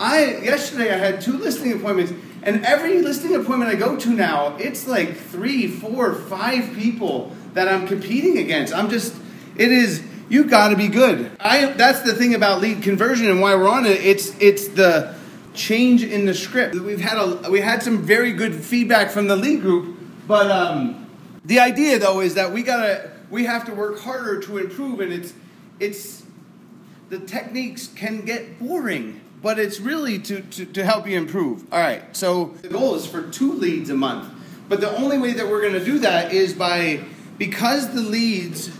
I 0.00 0.38
yesterday 0.38 0.92
I 0.92 0.96
had 0.96 1.20
two 1.20 1.36
listing 1.38 1.72
appointments, 1.72 2.12
and 2.42 2.64
every 2.64 3.00
listing 3.02 3.34
appointment 3.34 3.70
I 3.70 3.74
go 3.74 3.96
to 3.96 4.10
now, 4.10 4.56
it's 4.56 4.88
like 4.88 5.16
three, 5.16 5.68
four, 5.68 6.14
five 6.14 6.74
people 6.74 7.32
that 7.52 7.68
I'm 7.68 7.86
competing 7.86 8.38
against. 8.38 8.74
I'm 8.74 8.90
just, 8.90 9.14
it 9.56 9.70
is. 9.70 10.02
You 10.28 10.44
got 10.44 10.70
to 10.70 10.76
be 10.76 10.88
good. 10.88 11.30
I. 11.38 11.66
That's 11.72 12.00
the 12.00 12.14
thing 12.14 12.34
about 12.34 12.62
lead 12.62 12.82
conversion 12.82 13.30
and 13.30 13.40
why 13.40 13.54
we're 13.54 13.68
on 13.68 13.84
it. 13.84 14.00
It's 14.04 14.36
it's 14.40 14.68
the 14.68 15.14
change 15.54 16.02
in 16.02 16.26
the 16.26 16.34
script. 16.34 16.74
We've 16.74 17.00
had 17.00 17.16
a 17.16 17.50
we 17.50 17.60
had 17.60 17.82
some 17.82 18.02
very 18.02 18.32
good 18.32 18.54
feedback 18.54 19.10
from 19.10 19.28
the 19.28 19.36
lead 19.36 19.60
group, 19.60 19.96
but 20.26 20.50
um, 20.50 21.06
the 21.44 21.60
idea 21.60 21.98
though 21.98 22.20
is 22.20 22.34
that 22.34 22.52
we 22.52 22.62
gotta 22.62 23.10
we 23.30 23.44
have 23.44 23.64
to 23.66 23.74
work 23.74 24.00
harder 24.00 24.40
to 24.40 24.58
improve, 24.58 25.00
and 25.00 25.12
it's 25.12 25.32
it's 25.80 26.24
the 27.08 27.18
techniques 27.18 27.88
can 27.88 28.24
get 28.24 28.58
boring, 28.58 29.20
but 29.42 29.58
it's 29.58 29.78
really 29.78 30.18
to, 30.18 30.42
to, 30.42 30.64
to 30.66 30.84
help 30.84 31.06
you 31.06 31.16
improve. 31.16 31.64
All 31.72 31.80
right, 31.80 32.14
so 32.16 32.54
the 32.62 32.68
goal 32.68 32.94
is 32.94 33.06
for 33.06 33.22
two 33.22 33.52
leads 33.52 33.90
a 33.90 33.94
month, 33.94 34.32
but 34.68 34.80
the 34.80 34.94
only 34.96 35.18
way 35.18 35.32
that 35.32 35.48
we're 35.48 35.68
to 35.70 35.84
do 35.84 36.00
that 36.00 36.32
is 36.32 36.52
by 36.52 37.04
because 37.38 37.94
the 37.94 38.00
leads. 38.00 38.70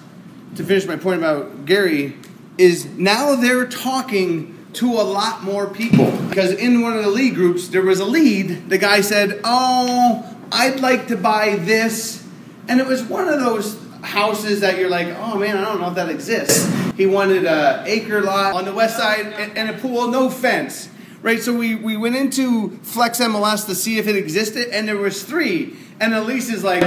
To 0.56 0.62
finish 0.62 0.86
my 0.86 0.94
point 0.94 1.18
about 1.18 1.64
Gary, 1.64 2.16
is 2.58 2.86
now 2.86 3.34
they're 3.34 3.66
talking 3.66 4.53
to 4.74 4.86
a 4.92 5.04
lot 5.04 5.42
more 5.42 5.66
people. 5.66 6.10
Because 6.28 6.52
in 6.52 6.80
one 6.80 6.96
of 6.96 7.04
the 7.04 7.10
lead 7.10 7.34
groups, 7.34 7.68
there 7.68 7.82
was 7.82 8.00
a 8.00 8.04
lead. 8.04 8.68
The 8.68 8.78
guy 8.78 9.00
said, 9.00 9.40
Oh, 9.44 10.36
I'd 10.52 10.80
like 10.80 11.08
to 11.08 11.16
buy 11.16 11.56
this. 11.56 12.26
And 12.68 12.80
it 12.80 12.86
was 12.86 13.02
one 13.02 13.28
of 13.28 13.40
those 13.40 13.78
houses 14.04 14.60
that 14.60 14.78
you're 14.78 14.88
like, 14.88 15.08
oh 15.18 15.36
man, 15.38 15.56
I 15.56 15.64
don't 15.64 15.80
know 15.80 15.88
if 15.88 15.94
that 15.94 16.08
exists. 16.08 16.70
He 16.96 17.06
wanted 17.06 17.44
a 17.44 17.82
acre 17.86 18.20
lot 18.20 18.54
on 18.54 18.64
the 18.64 18.72
west 18.72 18.96
side 18.96 19.26
and 19.56 19.70
a 19.70 19.74
pool, 19.74 20.08
no 20.08 20.30
fence. 20.30 20.88
Right, 21.22 21.40
so 21.40 21.54
we, 21.54 21.74
we 21.74 21.96
went 21.96 22.16
into 22.16 22.76
Flex 22.82 23.18
MLS 23.18 23.64
to 23.66 23.74
see 23.74 23.96
if 23.96 24.06
it 24.06 24.14
existed, 24.14 24.68
and 24.68 24.86
there 24.86 24.98
was 24.98 25.22
three. 25.22 25.74
And 25.98 26.12
Elise 26.12 26.50
is 26.50 26.62
like, 26.62 26.82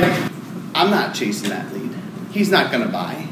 I'm 0.75 0.91
not 0.91 1.15
chasing 1.15 1.49
that 1.49 1.73
lead. 1.73 1.91
He's 2.29 2.51
not 2.51 2.71
to 2.71 2.89
buy. 2.89 3.26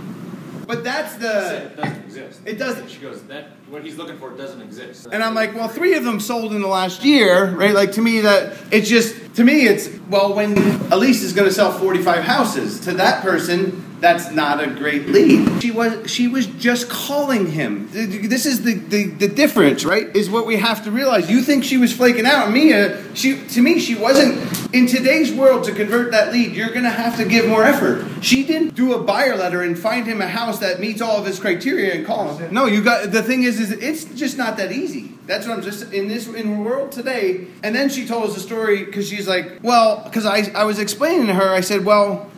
But 0.68 0.84
that's 0.84 1.16
the. 1.16 1.66
It 1.66 1.76
doesn't 1.78 2.04
exist. 2.04 2.42
It 2.46 2.58
doesn't. 2.58 2.90
She 2.90 3.00
goes, 3.00 3.24
that 3.24 3.52
what 3.70 3.84
he's 3.84 3.98
looking 3.98 4.18
for 4.18 4.32
doesn't 4.32 4.62
exist. 4.62 5.08
And 5.12 5.24
I'm 5.24 5.36
like, 5.36 5.54
well, 5.54 5.68
three 5.68 5.96
of 5.96 6.04
them 6.04 6.20
sold 6.20 6.54
in 6.54 6.62
the 6.62 6.68
last 6.68 7.04
year, 7.04 7.52
right? 7.52 7.74
Like 7.74 7.94
to 7.94 8.02
me, 8.02 8.22
that 8.22 8.58
it's 8.72 8.90
just 8.90 9.36
to 9.36 9.44
me, 9.44 9.68
it's 9.68 9.90
well, 10.10 10.34
when 10.34 10.58
Elise 10.92 11.24
is 11.24 11.34
going 11.34 11.48
to 11.48 11.54
sell 11.54 11.72
45 11.72 12.24
houses 12.24 12.80
to 12.82 12.94
that 12.94 13.22
person, 13.22 13.85
that's 14.00 14.32
not 14.32 14.64
a 14.64 14.68
great 14.68 15.08
lead. 15.08 15.62
She 15.62 15.72
was 15.72 16.10
she 16.10 16.28
was 16.28 16.48
just 16.48 16.90
calling 16.90 17.52
him. 17.52 17.90
This 17.92 18.46
is 18.46 18.64
the, 18.64 18.74
the, 18.74 19.06
the 19.06 19.28
difference, 19.28 19.86
right? 19.86 20.14
Is 20.16 20.30
what 20.30 20.46
we 20.46 20.58
have 20.58 20.84
to 20.84 20.92
realize. 20.92 21.30
You 21.30 21.42
think 21.42 21.64
she 21.64 21.78
was 21.78 21.94
flaking 21.94 22.26
out. 22.26 22.52
Mia, 22.52 23.16
she 23.16 23.46
to 23.48 23.62
me 23.62 23.80
she 23.80 23.96
wasn't. 23.96 24.66
In 24.74 24.88
today's 24.88 25.32
world, 25.32 25.64
to 25.66 25.72
convert 25.72 26.12
that 26.12 26.34
lead, 26.34 26.54
you're 26.54 26.70
to 26.70 26.90
have 26.90 27.18
to 27.18 27.26
give 27.26 27.48
more 27.48 27.64
effort. 27.64 28.06
She 28.22 28.46
didn't 28.46 28.76
do 28.76 28.94
a 28.94 29.02
buyer 29.02 29.38
letter 29.38 29.62
and 29.62 29.78
find 29.78 30.06
him 30.06 30.22
a 30.22 30.28
house 30.28 30.60
that 30.60 30.80
meets 30.80 31.02
all 31.02 31.18
of 31.18 31.26
his 31.26 31.40
criteria 31.40 31.94
and 31.94 32.06
call 32.06 32.36
him. 32.36 32.54
No, 32.54 32.66
you 32.66 32.84
got 32.84 33.12
the 33.12 33.24
thing 33.24 33.44
is, 33.44 33.60
is 33.60 33.72
it's 33.72 34.06
just 34.06 34.38
not 34.38 34.58
that 34.58 34.72
easy. 34.72 35.12
That's 35.26 35.48
what 35.48 35.58
I'm 35.58 35.64
just 35.64 35.94
in 35.94 36.08
this 36.08 36.28
in 36.28 36.58
the 36.58 36.62
world 36.62 36.92
today. 36.92 37.48
And 37.64 37.76
then 37.76 37.90
she 37.90 38.06
told 38.06 38.30
us 38.30 38.38
a 38.38 38.42
story 38.42 38.84
because 38.84 39.08
she's 39.08 39.28
like, 39.28 39.60
well, 39.62 40.04
because 40.04 40.26
I 40.26 40.52
I 40.54 40.66
was 40.66 40.80
explaining 40.80 41.28
to 41.28 41.34
her. 41.34 41.50
I 41.50 41.62
said, 41.62 41.86
well 41.86 42.30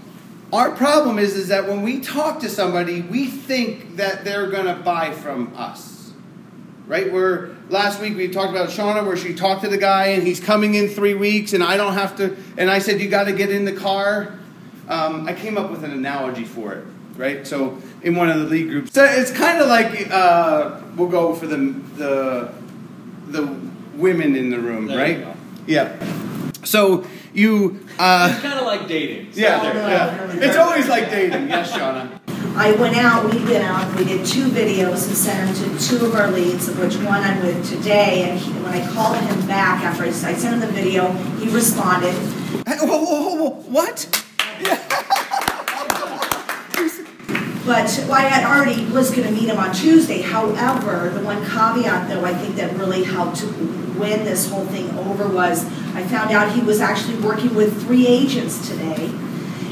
our 0.54 0.72
problem 0.72 1.20
is, 1.20 1.36
is 1.36 1.50
that 1.50 1.68
when 1.68 1.84
we 1.84 2.00
talk 2.00 2.40
to 2.42 2.50
somebody, 2.50 3.02
we 3.02 3.28
think 3.28 3.98
that 3.98 4.24
they're 4.24 4.50
going 4.50 4.66
to 4.66 4.82
buy 4.82 5.12
from 5.12 5.54
us. 5.56 6.12
Right? 6.86 7.12
Where 7.12 7.50
last 7.70 8.00
week 8.00 8.16
we 8.16 8.30
talked 8.30 8.52
about 8.52 8.70
Shauna, 8.70 9.06
where 9.06 9.18
she 9.18 9.34
talked 9.34 9.64
to 9.64 9.70
the 9.70 9.78
guy 9.78 10.08
and 10.08 10.26
he's 10.26 10.40
coming 10.40 10.76
in 10.76 10.88
three 10.88 11.14
weeks, 11.14 11.52
and 11.52 11.62
I 11.62 11.76
don't 11.76 11.94
have 11.94 12.16
to. 12.18 12.38
And 12.58 12.70
I 12.70 12.80
said, 12.80 13.02
You 13.02 13.10
got 13.10 13.26
to 13.26 13.34
get 13.34 13.52
in 13.52 13.66
the 13.66 13.74
car. 13.74 14.40
Um, 14.88 15.28
I 15.28 15.34
came 15.34 15.58
up 15.58 15.70
with 15.70 15.84
an 15.84 15.92
analogy 15.92 16.46
for 16.46 16.74
it. 16.74 16.86
Right? 17.18 17.46
So 17.46 17.82
in 18.04 18.16
one 18.16 18.30
of 18.30 18.40
the 18.40 18.46
lead 18.46 18.70
groups, 18.70 18.94
so 18.94 19.04
it's 19.04 19.32
kind 19.32 19.60
of 19.60 19.68
like 19.68 20.10
uh, 20.10 20.80
we'll 20.96 21.10
go 21.10 21.36
for 21.36 21.46
the 21.48 21.58
the 21.98 22.54
the 23.28 23.60
women 23.96 24.36
in 24.36 24.50
the 24.50 24.60
room, 24.60 24.88
There 24.88 24.98
right? 24.98 25.36
Yeah. 25.66 25.98
So 26.64 27.06
you. 27.34 27.87
Uh, 28.00 28.30
It's 28.32 28.42
kind 28.42 28.60
of 28.60 28.66
like 28.66 28.88
dating. 28.88 29.32
So 29.34 29.40
yeah, 29.42 29.64
yeah. 29.64 30.34
It's 30.34 30.58
always 30.58 30.88
like 30.88 31.10
dating. 31.10 31.50
Yes, 31.50 31.72
Shauna. 31.72 32.20
I 32.56 32.72
went 32.72 32.98
out, 32.98 33.32
we've 33.32 33.46
been 33.46 33.62
out, 33.62 33.96
we 33.96 34.04
did 34.04 34.26
two 34.26 34.48
videos 34.48 35.08
and 35.08 35.16
sent 35.16 35.56
them 35.56 35.78
to 35.78 35.88
two 35.88 36.04
of 36.06 36.16
our 36.16 36.32
leads, 36.32 36.68
of 36.68 36.80
which 36.80 36.96
one 36.98 37.22
I'm 37.22 37.40
with 37.44 37.68
today. 37.70 38.28
And 38.30 38.40
he, 38.40 38.52
when 38.64 38.74
I 38.74 38.88
called 38.94 39.18
him 39.18 39.46
back 39.48 39.84
after 39.84 40.04
I, 40.06 40.08
I 40.08 40.12
sent 40.12 40.56
him 40.56 40.60
the 40.62 40.68
video, 40.68 41.12
he 41.40 41.50
responded. 41.50 42.14
Hey, 42.66 42.78
Whoa, 42.80 42.88
whoa, 43.04 43.36
whoa, 43.36 43.36
whoa, 43.36 43.50
what? 43.70 44.24
But 47.68 48.06
well, 48.08 48.14
I 48.14 48.22
had 48.22 48.46
already 48.46 48.86
was 48.94 49.12
going 49.12 49.28
to 49.28 49.34
meet 49.34 49.50
him 49.50 49.58
on 49.58 49.74
Tuesday. 49.74 50.22
However, 50.22 51.10
the 51.10 51.20
one 51.20 51.46
caveat, 51.46 52.08
though, 52.08 52.24
I 52.24 52.34
think 52.34 52.56
that 52.56 52.74
really 52.78 53.04
helped 53.04 53.40
to 53.40 53.48
win 54.00 54.24
this 54.24 54.50
whole 54.50 54.66
thing 54.68 54.90
over 54.98 55.28
was 55.28 55.66
I 55.94 56.02
found 56.04 56.32
out 56.32 56.54
he 56.54 56.62
was 56.62 56.80
actually 56.80 57.20
working 57.20 57.54
with 57.54 57.84
three 57.84 58.08
agents 58.08 58.70
today. 58.70 59.12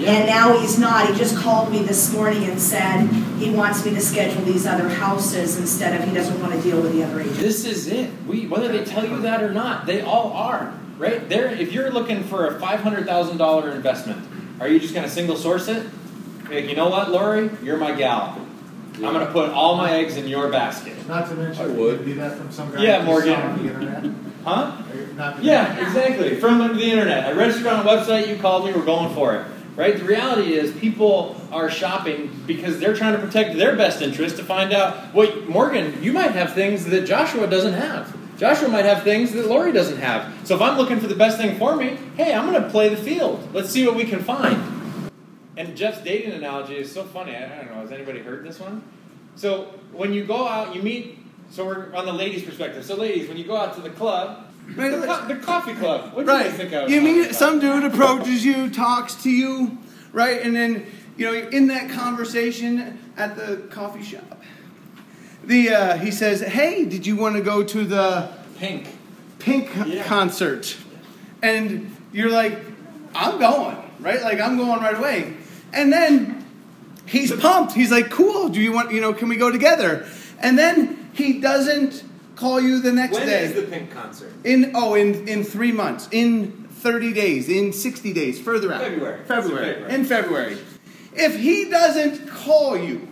And 0.05 0.27
now 0.27 0.59
he's 0.59 0.77
not. 0.77 1.07
He 1.07 1.15
just 1.15 1.37
called 1.37 1.71
me 1.71 1.83
this 1.83 2.13
morning 2.13 2.43
and 2.43 2.59
said 2.59 3.07
he 3.39 3.49
wants 3.49 3.85
me 3.85 3.93
to 3.93 4.01
schedule 4.01 4.41
these 4.41 4.65
other 4.65 4.89
houses 4.89 5.57
instead 5.57 5.99
of 5.99 6.05
he 6.05 6.13
doesn't 6.13 6.39
want 6.41 6.53
to 6.53 6.61
deal 6.61 6.81
with 6.81 6.91
the 6.91 7.01
other 7.01 7.21
agents. 7.21 7.39
This 7.39 7.63
is 7.63 7.87
it. 7.87 8.11
We 8.27 8.45
whether 8.45 8.67
they 8.67 8.83
tell 8.83 9.07
you 9.07 9.21
that 9.21 9.41
or 9.41 9.53
not, 9.53 9.85
they 9.85 10.01
all 10.01 10.33
are 10.33 10.77
right 10.97 11.27
there. 11.29 11.47
If 11.47 11.71
you're 11.71 11.91
looking 11.91 12.25
for 12.25 12.45
a 12.45 12.59
five 12.59 12.81
hundred 12.81 13.05
thousand 13.05 13.37
dollar 13.37 13.71
investment, 13.71 14.27
are 14.59 14.67
you 14.67 14.81
just 14.81 14.93
going 14.93 15.07
to 15.07 15.09
single 15.09 15.37
source 15.37 15.69
it? 15.69 15.87
Like, 16.49 16.69
you 16.69 16.75
know 16.75 16.89
what, 16.89 17.11
Lori, 17.11 17.49
you're 17.63 17.77
my 17.77 17.93
gal. 17.93 18.39
I'm 18.95 19.01
going 19.13 19.25
to 19.25 19.31
put 19.31 19.49
all 19.49 19.75
my 19.75 19.91
eggs 19.91 20.15
in 20.15 20.27
your 20.27 20.49
basket. 20.49 21.07
Not 21.07 21.27
to 21.29 21.35
mention, 21.35 21.63
I 21.63 21.67
would. 21.67 22.05
do 22.05 22.13
that 22.15 22.37
from 22.37 22.51
some 22.51 22.71
guy. 22.71 22.81
Yeah, 22.81 22.99
who 23.01 23.07
Morgan. 23.07 23.33
saw 23.33 23.41
on 23.41 23.57
the 23.57 23.73
internet. 23.73 24.11
Huh? 24.45 24.79
Or 24.93 25.13
Not 25.15 25.37
to 25.37 25.43
Yeah, 25.43 25.87
exactly. 25.87 26.35
From 26.39 26.59
the 26.59 26.83
internet. 26.83 27.25
I 27.25 27.31
registered 27.31 27.65
on 27.65 27.83
a 27.83 27.89
website, 27.89 28.27
you 28.27 28.35
called 28.35 28.65
me, 28.65 28.73
we're 28.73 28.85
going 28.85 29.11
for 29.15 29.35
it. 29.35 29.47
Right? 29.75 29.97
The 29.97 30.03
reality 30.03 30.53
is 30.53 30.71
people 30.71 31.35
are 31.51 31.67
shopping 31.67 32.29
because 32.45 32.79
they're 32.79 32.95
trying 32.95 33.13
to 33.13 33.19
protect 33.19 33.57
their 33.57 33.75
best 33.75 34.03
interest 34.03 34.37
to 34.37 34.43
find 34.43 34.71
out 34.71 35.15
what 35.15 35.49
Morgan, 35.49 36.01
you 36.03 36.13
might 36.13 36.31
have 36.31 36.53
things 36.53 36.85
that 36.85 37.07
Joshua 37.07 37.47
doesn't 37.47 37.73
have. 37.73 38.15
Joshua 38.37 38.67
might 38.69 38.85
have 38.85 39.01
things 39.01 39.31
that 39.31 39.47
Lori 39.47 39.71
doesn't 39.71 39.97
have. 39.97 40.31
So 40.47 40.55
if 40.55 40.61
I'm 40.61 40.77
looking 40.77 40.99
for 40.99 41.07
the 41.07 41.15
best 41.15 41.39
thing 41.39 41.57
for 41.57 41.75
me, 41.75 41.97
hey, 42.15 42.33
I'm 42.33 42.49
going 42.49 42.61
to 42.61 42.69
play 42.69 42.89
the 42.89 42.97
field. 42.97 43.49
Let's 43.51 43.71
see 43.71 43.85
what 43.87 43.95
we 43.95 44.03
can 44.03 44.21
find. 44.21 44.75
And 45.57 45.75
Jeff's 45.77 46.01
dating 46.01 46.31
analogy 46.33 46.75
is 46.75 46.91
so 46.91 47.03
funny. 47.03 47.35
I, 47.35 47.45
I 47.45 47.63
don't 47.63 47.67
know. 47.75 47.81
Has 47.81 47.91
anybody 47.91 48.19
heard 48.19 48.45
this 48.45 48.59
one? 48.59 48.83
So 49.35 49.74
when 49.93 50.13
you 50.13 50.25
go 50.25 50.47
out, 50.47 50.75
you 50.75 50.81
meet. 50.81 51.19
So 51.51 51.65
we're 51.65 51.93
on 51.95 52.05
the 52.05 52.13
ladies' 52.13 52.43
perspective. 52.43 52.83
So 52.83 52.95
ladies, 52.95 53.27
when 53.29 53.38
you 53.38 53.45
go 53.45 53.55
out 53.55 53.75
to 53.75 53.81
the 53.81 53.89
club, 53.91 54.41
Right, 54.75 54.89
the, 54.89 55.05
co- 55.05 55.27
the 55.27 55.35
coffee 55.35 55.75
club. 55.75 56.13
What 56.13 56.25
do 56.25 56.31
you 56.31 56.38
Right. 56.39 56.51
think 56.51 56.74
of? 56.74 56.89
You 56.89 57.24
club? 57.25 57.35
some 57.35 57.59
dude 57.59 57.83
approaches 57.83 58.43
you, 58.43 58.69
talks 58.71 59.13
to 59.24 59.29
you, 59.29 59.77
right? 60.12 60.41
And 60.41 60.55
then, 60.55 60.88
you 61.17 61.27
know, 61.31 61.50
in 61.50 61.67
that 61.67 61.89
conversation 61.91 62.97
at 63.15 63.35
the 63.35 63.57
coffee 63.69 64.01
shop. 64.03 64.41
The 65.43 65.69
uh, 65.69 65.97
he 66.00 66.09
says, 66.09 66.41
"Hey, 66.41 66.85
did 66.85 67.05
you 67.05 67.15
want 67.15 67.35
to 67.35 67.41
go 67.41 67.63
to 67.63 67.85
the 67.85 68.29
pink. 68.57 68.88
Pink 69.38 69.69
Yeah. 69.85 70.03
concert?" 70.03 70.75
And 71.43 71.95
you're 72.12 72.31
like, 72.31 72.57
"I'm 73.13 73.38
going." 73.39 73.77
Right? 74.00 74.21
Like 74.24 74.39
I'm 74.41 74.57
going 74.57 74.81
right 74.81 74.97
away. 74.97 75.33
And 75.75 75.91
then 75.91 76.46
he's 77.05 77.32
pumped. 77.36 77.74
He's 77.74 77.91
like, 77.91 78.10
"Cool. 78.10 78.50
Do 78.50 78.60
you 78.60 78.72
want, 78.72 78.91
you 78.91 79.01
know, 79.01 79.13
can 79.13 79.29
we 79.29 79.36
go 79.36 79.51
together?" 79.51 80.08
And 80.39 80.58
then 80.58 81.10
he 81.13 81.39
doesn't 81.39 82.03
call 82.36 82.60
you 82.60 82.82
the 82.82 82.91
next 82.91 83.13
When 83.17 83.27
day. 83.27 83.46
is 83.46 83.53
the 83.53 83.63
Pink 83.63 83.91
concert? 83.91 84.34
In 84.44 84.72
oh, 84.75 84.96
in 84.96 85.27
in 85.27 85.44
three 85.44 85.72
months, 85.72 86.08
in 86.12 86.67
thirty 86.72 87.13
days, 87.13 87.50
in 87.50 87.74
sixty 87.74 88.13
days, 88.13 88.39
further 88.39 88.74
out. 88.74 88.82
February. 88.82 89.24
February. 89.25 89.65
February. 89.74 89.94
In 89.94 90.05
February. 90.05 90.58
If 91.13 91.39
he 91.39 91.70
doesn't 91.70 92.27
call 92.29 92.77
you 92.77 93.08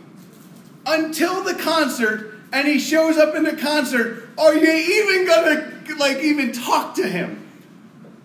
until 0.85 1.43
the 1.43 1.53
concert, 1.55 2.33
and 2.51 2.67
he 2.67 2.79
shows 2.79 3.17
up 3.17 3.35
in 3.35 3.43
the 3.43 3.55
concert, 3.55 4.29
are 4.37 4.53
you 4.55 4.69
even 4.69 5.27
gonna 5.27 5.73
like 5.97 6.19
even 6.19 6.51
talk 6.51 6.95
to 6.95 7.07
him? 7.07 7.39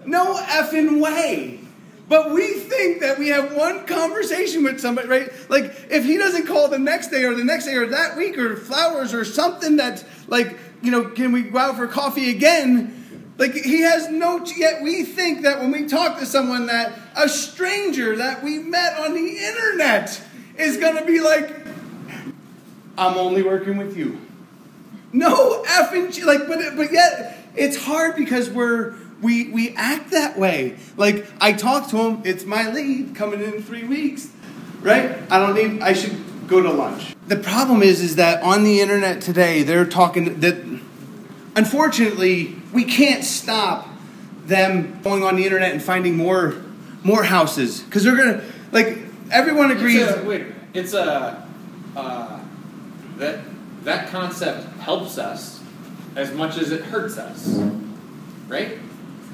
No 0.04 0.34
effing 0.34 1.00
way. 1.00 1.60
But 2.08 2.30
we 2.30 2.54
think 2.54 3.00
that 3.00 3.18
we 3.18 3.28
have 3.28 3.54
one 3.54 3.84
conversation 3.86 4.64
with 4.64 4.80
somebody, 4.80 5.08
right? 5.08 5.30
Like 5.50 5.74
if 5.90 6.04
he 6.04 6.16
doesn't 6.16 6.46
call 6.46 6.68
the 6.68 6.78
next 6.78 7.08
day 7.08 7.24
or 7.24 7.34
the 7.34 7.44
next 7.44 7.66
day 7.66 7.74
or 7.74 7.86
that 7.86 8.16
week 8.16 8.38
or 8.38 8.56
flowers 8.56 9.12
or 9.12 9.24
something 9.26 9.76
that's 9.76 10.04
like, 10.26 10.58
you 10.80 10.90
know, 10.90 11.04
can 11.10 11.32
we 11.32 11.42
go 11.42 11.58
out 11.58 11.76
for 11.76 11.86
coffee 11.86 12.30
again? 12.30 12.94
Like 13.36 13.52
he 13.52 13.82
has 13.82 14.08
no 14.08 14.44
yet 14.56 14.82
we 14.82 15.04
think 15.04 15.42
that 15.42 15.60
when 15.60 15.70
we 15.70 15.86
talk 15.86 16.18
to 16.18 16.26
someone 16.26 16.66
that 16.66 16.98
a 17.14 17.28
stranger 17.28 18.16
that 18.16 18.42
we 18.42 18.58
met 18.58 18.98
on 18.98 19.14
the 19.14 19.38
internet 19.38 20.20
is 20.56 20.78
going 20.78 20.96
to 20.96 21.04
be 21.04 21.20
like 21.20 21.54
I'm 22.96 23.16
only 23.16 23.42
working 23.42 23.76
with 23.76 23.96
you. 23.96 24.18
No 25.12 25.62
effing 25.64 26.24
like 26.24 26.48
but 26.48 26.74
but 26.74 26.90
yet 26.90 27.38
it's 27.54 27.76
hard 27.76 28.16
because 28.16 28.48
we're 28.50 28.94
we 29.20 29.50
we 29.50 29.74
act 29.76 30.10
that 30.10 30.38
way. 30.38 30.76
Like 30.96 31.26
I 31.40 31.52
talk 31.52 31.88
to 31.90 31.96
him, 31.98 32.22
it's 32.24 32.44
my 32.44 32.70
lead 32.70 33.14
coming 33.14 33.40
in 33.40 33.62
3 33.62 33.84
weeks. 33.84 34.30
Right? 34.80 35.18
I 35.30 35.38
don't 35.38 35.54
need 35.54 35.82
I 35.82 35.92
should 35.92 36.16
go 36.46 36.62
to 36.62 36.70
lunch. 36.70 37.14
The 37.26 37.36
problem 37.36 37.82
is 37.82 38.00
is 38.00 38.16
that 38.16 38.42
on 38.42 38.64
the 38.64 38.80
internet 38.80 39.20
today 39.20 39.62
they're 39.62 39.86
talking 39.86 40.40
that 40.40 40.56
unfortunately 41.56 42.56
we 42.72 42.84
can't 42.84 43.24
stop 43.24 43.88
them 44.44 45.00
going 45.02 45.22
on 45.22 45.36
the 45.36 45.44
internet 45.44 45.72
and 45.72 45.82
finding 45.82 46.16
more 46.16 46.54
more 47.02 47.24
houses 47.24 47.80
because 47.80 48.04
they're 48.04 48.16
gonna 48.16 48.42
like 48.72 48.98
everyone 49.30 49.70
agrees. 49.70 50.02
It's 50.02 50.18
a, 50.18 50.24
wait, 50.24 50.46
it's 50.74 50.94
a 50.94 51.46
uh, 51.96 52.40
that 53.16 53.40
that 53.84 54.08
concept 54.08 54.66
helps 54.78 55.18
us 55.18 55.60
as 56.16 56.32
much 56.32 56.56
as 56.56 56.72
it 56.72 56.82
hurts 56.82 57.18
us, 57.18 57.46
right? 58.48 58.78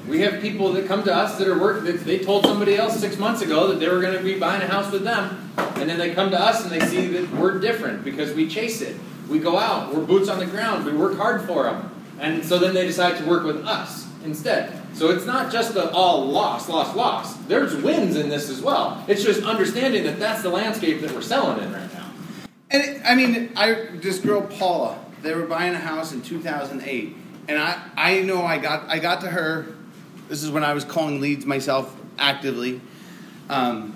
We 0.07 0.21
have 0.21 0.41
people 0.41 0.71
that 0.73 0.87
come 0.87 1.03
to 1.03 1.13
us 1.13 1.37
that 1.37 1.47
are 1.47 1.57
work 1.57 1.83
that 1.85 2.05
they 2.05 2.19
told 2.19 2.45
somebody 2.45 2.75
else 2.75 2.99
six 2.99 3.17
months 3.17 3.41
ago 3.41 3.67
that 3.67 3.79
they 3.79 3.89
were 3.89 4.01
going 4.01 4.15
to 4.15 4.23
be 4.23 4.37
buying 4.37 4.61
a 4.61 4.67
house 4.67 4.91
with 4.91 5.03
them, 5.03 5.51
and 5.57 5.89
then 5.89 5.97
they 5.97 6.13
come 6.13 6.29
to 6.31 6.39
us 6.39 6.63
and 6.63 6.71
they 6.71 6.85
see 6.85 7.07
that 7.07 7.31
we're 7.31 7.59
different 7.59 8.03
because 8.03 8.33
we 8.33 8.47
chase 8.47 8.81
it. 8.81 8.95
We 9.27 9.39
go 9.39 9.57
out, 9.57 9.93
we're 9.93 10.05
boots 10.05 10.29
on 10.29 10.37
the 10.37 10.45
ground, 10.45 10.85
we 10.85 10.93
work 10.93 11.17
hard 11.17 11.47
for 11.47 11.63
them, 11.63 11.89
and 12.19 12.45
so 12.45 12.59
then 12.59 12.75
they 12.75 12.85
decide 12.85 13.17
to 13.17 13.25
work 13.25 13.43
with 13.43 13.65
us 13.65 14.07
instead. 14.23 14.81
So 14.93 15.09
it's 15.09 15.25
not 15.25 15.51
just 15.51 15.73
the 15.73 15.91
all 15.91 16.25
loss, 16.25 16.69
loss, 16.69 16.95
loss. 16.95 17.35
There's 17.47 17.75
wins 17.75 18.15
in 18.15 18.29
this 18.29 18.49
as 18.49 18.61
well. 18.61 19.03
It's 19.07 19.23
just 19.23 19.43
understanding 19.43 20.03
that 20.03 20.19
that's 20.19 20.41
the 20.41 20.49
landscape 20.49 21.01
that 21.01 21.11
we're 21.11 21.21
selling 21.21 21.63
in 21.63 21.73
right 21.73 21.93
now. 21.93 22.11
And 22.69 22.83
it, 22.83 23.01
I 23.03 23.15
mean, 23.15 23.51
I 23.55 23.87
this 23.95 24.19
girl 24.19 24.41
Paula, 24.41 24.99
they 25.21 25.33
were 25.33 25.45
buying 25.45 25.73
a 25.73 25.79
house 25.79 26.13
in 26.13 26.21
2008, 26.21 27.15
and 27.47 27.57
I 27.57 27.81
I 27.95 28.21
know 28.21 28.45
I 28.45 28.57
got 28.57 28.87
I 28.89 28.99
got 28.99 29.21
to 29.21 29.27
her. 29.27 29.75
This 30.27 30.43
is 30.43 30.49
when 30.49 30.63
I 30.63 30.73
was 30.73 30.83
calling 30.83 31.21
leads 31.21 31.45
myself 31.45 31.95
actively, 32.17 32.81
because 33.47 33.71
um, 33.71 33.93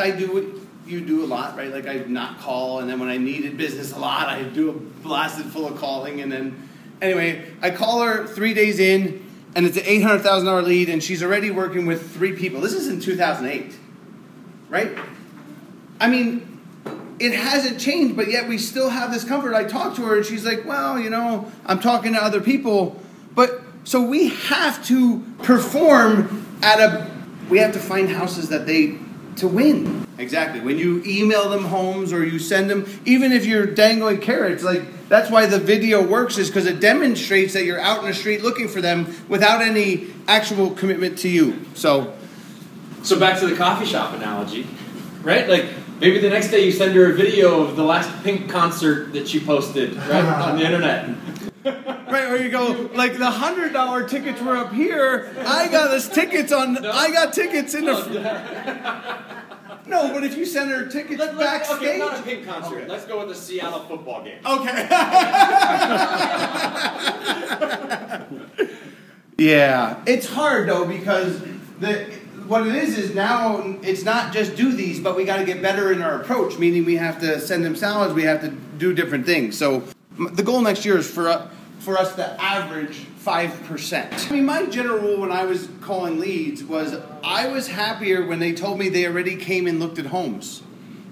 I 0.00 0.10
do 0.10 0.32
what 0.32 0.44
you 0.86 1.00
do 1.00 1.24
a 1.24 1.26
lot, 1.26 1.56
right? 1.56 1.72
Like 1.72 1.86
I 1.86 2.04
not 2.08 2.40
call, 2.40 2.80
and 2.80 2.90
then 2.90 2.98
when 2.98 3.08
I 3.08 3.16
needed 3.16 3.56
business 3.56 3.92
a 3.92 3.98
lot, 3.98 4.28
I 4.28 4.42
do 4.42 4.70
a 4.70 4.72
blasted 4.72 5.46
full 5.46 5.66
of 5.66 5.78
calling, 5.78 6.20
and 6.20 6.30
then 6.30 6.68
anyway, 7.00 7.46
I 7.62 7.70
call 7.70 8.02
her 8.02 8.26
three 8.26 8.54
days 8.54 8.80
in, 8.80 9.24
and 9.54 9.66
it's 9.66 9.76
an 9.76 9.84
eight 9.86 10.02
hundred 10.02 10.22
thousand 10.22 10.46
dollar 10.46 10.62
lead, 10.62 10.88
and 10.88 11.02
she's 11.02 11.22
already 11.22 11.50
working 11.50 11.86
with 11.86 12.12
three 12.12 12.34
people. 12.34 12.60
This 12.60 12.72
is 12.72 12.88
in 12.88 13.00
2008, 13.00 13.76
right? 14.68 14.98
I 16.00 16.08
mean, 16.08 16.60
it 17.20 17.32
hasn't 17.32 17.78
changed, 17.78 18.16
but 18.16 18.28
yet 18.28 18.48
we 18.48 18.58
still 18.58 18.90
have 18.90 19.12
this 19.12 19.24
comfort. 19.24 19.54
I 19.54 19.64
talk 19.64 19.94
to 19.96 20.02
her, 20.02 20.16
and 20.16 20.26
she's 20.26 20.44
like, 20.44 20.64
"Well, 20.64 20.98
you 20.98 21.10
know, 21.10 21.50
I'm 21.66 21.78
talking 21.78 22.14
to 22.14 22.22
other 22.22 22.40
people, 22.40 23.00
but 23.34 23.63
so 23.84 24.02
we 24.02 24.28
have 24.28 24.84
to 24.86 25.20
perform 25.42 26.46
at 26.62 26.80
a. 26.80 27.10
We 27.48 27.58
have 27.58 27.74
to 27.74 27.78
find 27.78 28.08
houses 28.08 28.48
that 28.48 28.66
they 28.66 28.98
to 29.36 29.48
win. 29.48 30.06
Exactly. 30.16 30.60
When 30.60 30.78
you 30.78 31.02
email 31.04 31.48
them 31.48 31.64
homes 31.64 32.12
or 32.12 32.24
you 32.24 32.38
send 32.38 32.70
them, 32.70 32.86
even 33.04 33.32
if 33.32 33.44
you're 33.44 33.66
dangling 33.66 34.20
carrots, 34.20 34.62
like 34.62 35.08
that's 35.08 35.30
why 35.30 35.46
the 35.46 35.58
video 35.58 36.06
works 36.06 36.38
is 36.38 36.48
because 36.48 36.66
it 36.66 36.80
demonstrates 36.80 37.52
that 37.54 37.64
you're 37.64 37.80
out 37.80 38.00
in 38.00 38.06
the 38.06 38.14
street 38.14 38.42
looking 38.42 38.68
for 38.68 38.80
them 38.80 39.14
without 39.28 39.60
any 39.60 40.06
actual 40.28 40.70
commitment 40.70 41.18
to 41.18 41.28
you. 41.28 41.60
So, 41.74 42.14
so 43.02 43.18
back 43.18 43.40
to 43.40 43.46
the 43.46 43.56
coffee 43.56 43.86
shop 43.86 44.14
analogy, 44.14 44.66
right? 45.22 45.48
Like 45.48 45.66
maybe 46.00 46.18
the 46.20 46.30
next 46.30 46.48
day 46.48 46.64
you 46.64 46.72
send 46.72 46.94
her 46.94 47.10
a 47.10 47.14
video 47.14 47.62
of 47.62 47.76
the 47.76 47.84
last 47.84 48.22
Pink 48.22 48.48
concert 48.48 49.12
that 49.14 49.28
she 49.28 49.40
posted 49.40 49.96
right 49.96 50.24
on 50.24 50.58
the 50.58 50.64
internet. 50.64 51.10
Right, 51.64 52.30
or 52.30 52.36
you 52.36 52.50
go 52.50 52.90
like 52.94 53.16
the 53.18 53.30
hundred 53.30 53.72
dollar 53.72 54.06
tickets 54.08 54.40
were 54.40 54.56
up 54.56 54.72
here. 54.72 55.34
I 55.46 55.68
got 55.68 55.90
us 55.90 56.08
tickets 56.08 56.52
on. 56.52 56.74
No. 56.74 56.90
I 56.90 57.10
got 57.10 57.32
tickets 57.32 57.74
in 57.74 57.86
the. 57.86 59.34
No, 59.86 60.12
but 60.14 60.24
if 60.24 60.36
you 60.36 60.46
send 60.46 60.70
her 60.70 60.86
tickets 60.86 61.20
let, 61.20 61.36
let, 61.36 61.46
backstage. 61.46 61.76
Okay, 61.76 61.98
not 61.98 62.18
a 62.18 62.22
Pink 62.22 62.46
concert. 62.46 62.78
Okay. 62.78 62.88
Let's 62.88 63.04
go 63.04 63.18
with 63.18 63.28
the 63.28 63.34
Seattle 63.34 63.80
football 63.80 64.24
game. 64.24 64.38
Okay. 64.44 64.88
yeah, 69.36 70.02
it's 70.06 70.26
hard 70.26 70.68
though 70.68 70.86
because 70.86 71.42
the 71.80 72.10
what 72.46 72.66
it 72.66 72.74
is 72.74 72.98
is 72.98 73.14
now 73.14 73.76
it's 73.82 74.04
not 74.04 74.32
just 74.32 74.56
do 74.56 74.72
these, 74.72 75.00
but 75.00 75.16
we 75.16 75.24
got 75.24 75.36
to 75.38 75.44
get 75.44 75.60
better 75.60 75.92
in 75.92 76.00
our 76.02 76.20
approach. 76.20 76.58
Meaning 76.58 76.84
we 76.84 76.96
have 76.96 77.20
to 77.20 77.38
send 77.40 77.64
them 77.64 77.76
salads. 77.76 78.14
We 78.14 78.22
have 78.24 78.40
to 78.40 78.48
do 78.48 78.94
different 78.94 79.26
things. 79.26 79.58
So 79.58 79.82
the 80.18 80.42
goal 80.42 80.62
next 80.62 80.84
year 80.84 80.98
is 80.98 81.10
for 81.10 81.28
uh, 81.28 81.50
for 81.84 81.98
us 81.98 82.14
to 82.16 82.42
average 82.42 82.96
five 83.16 83.62
percent. 83.64 84.12
I 84.28 84.32
mean, 84.32 84.46
my 84.46 84.66
general 84.66 84.98
rule 84.98 85.20
when 85.20 85.30
I 85.30 85.44
was 85.44 85.68
calling 85.82 86.18
leads 86.18 86.64
was 86.64 86.96
I 87.22 87.46
was 87.48 87.68
happier 87.68 88.26
when 88.26 88.38
they 88.38 88.52
told 88.52 88.78
me 88.78 88.88
they 88.88 89.06
already 89.06 89.36
came 89.36 89.66
and 89.66 89.78
looked 89.78 89.98
at 89.98 90.06
homes, 90.06 90.62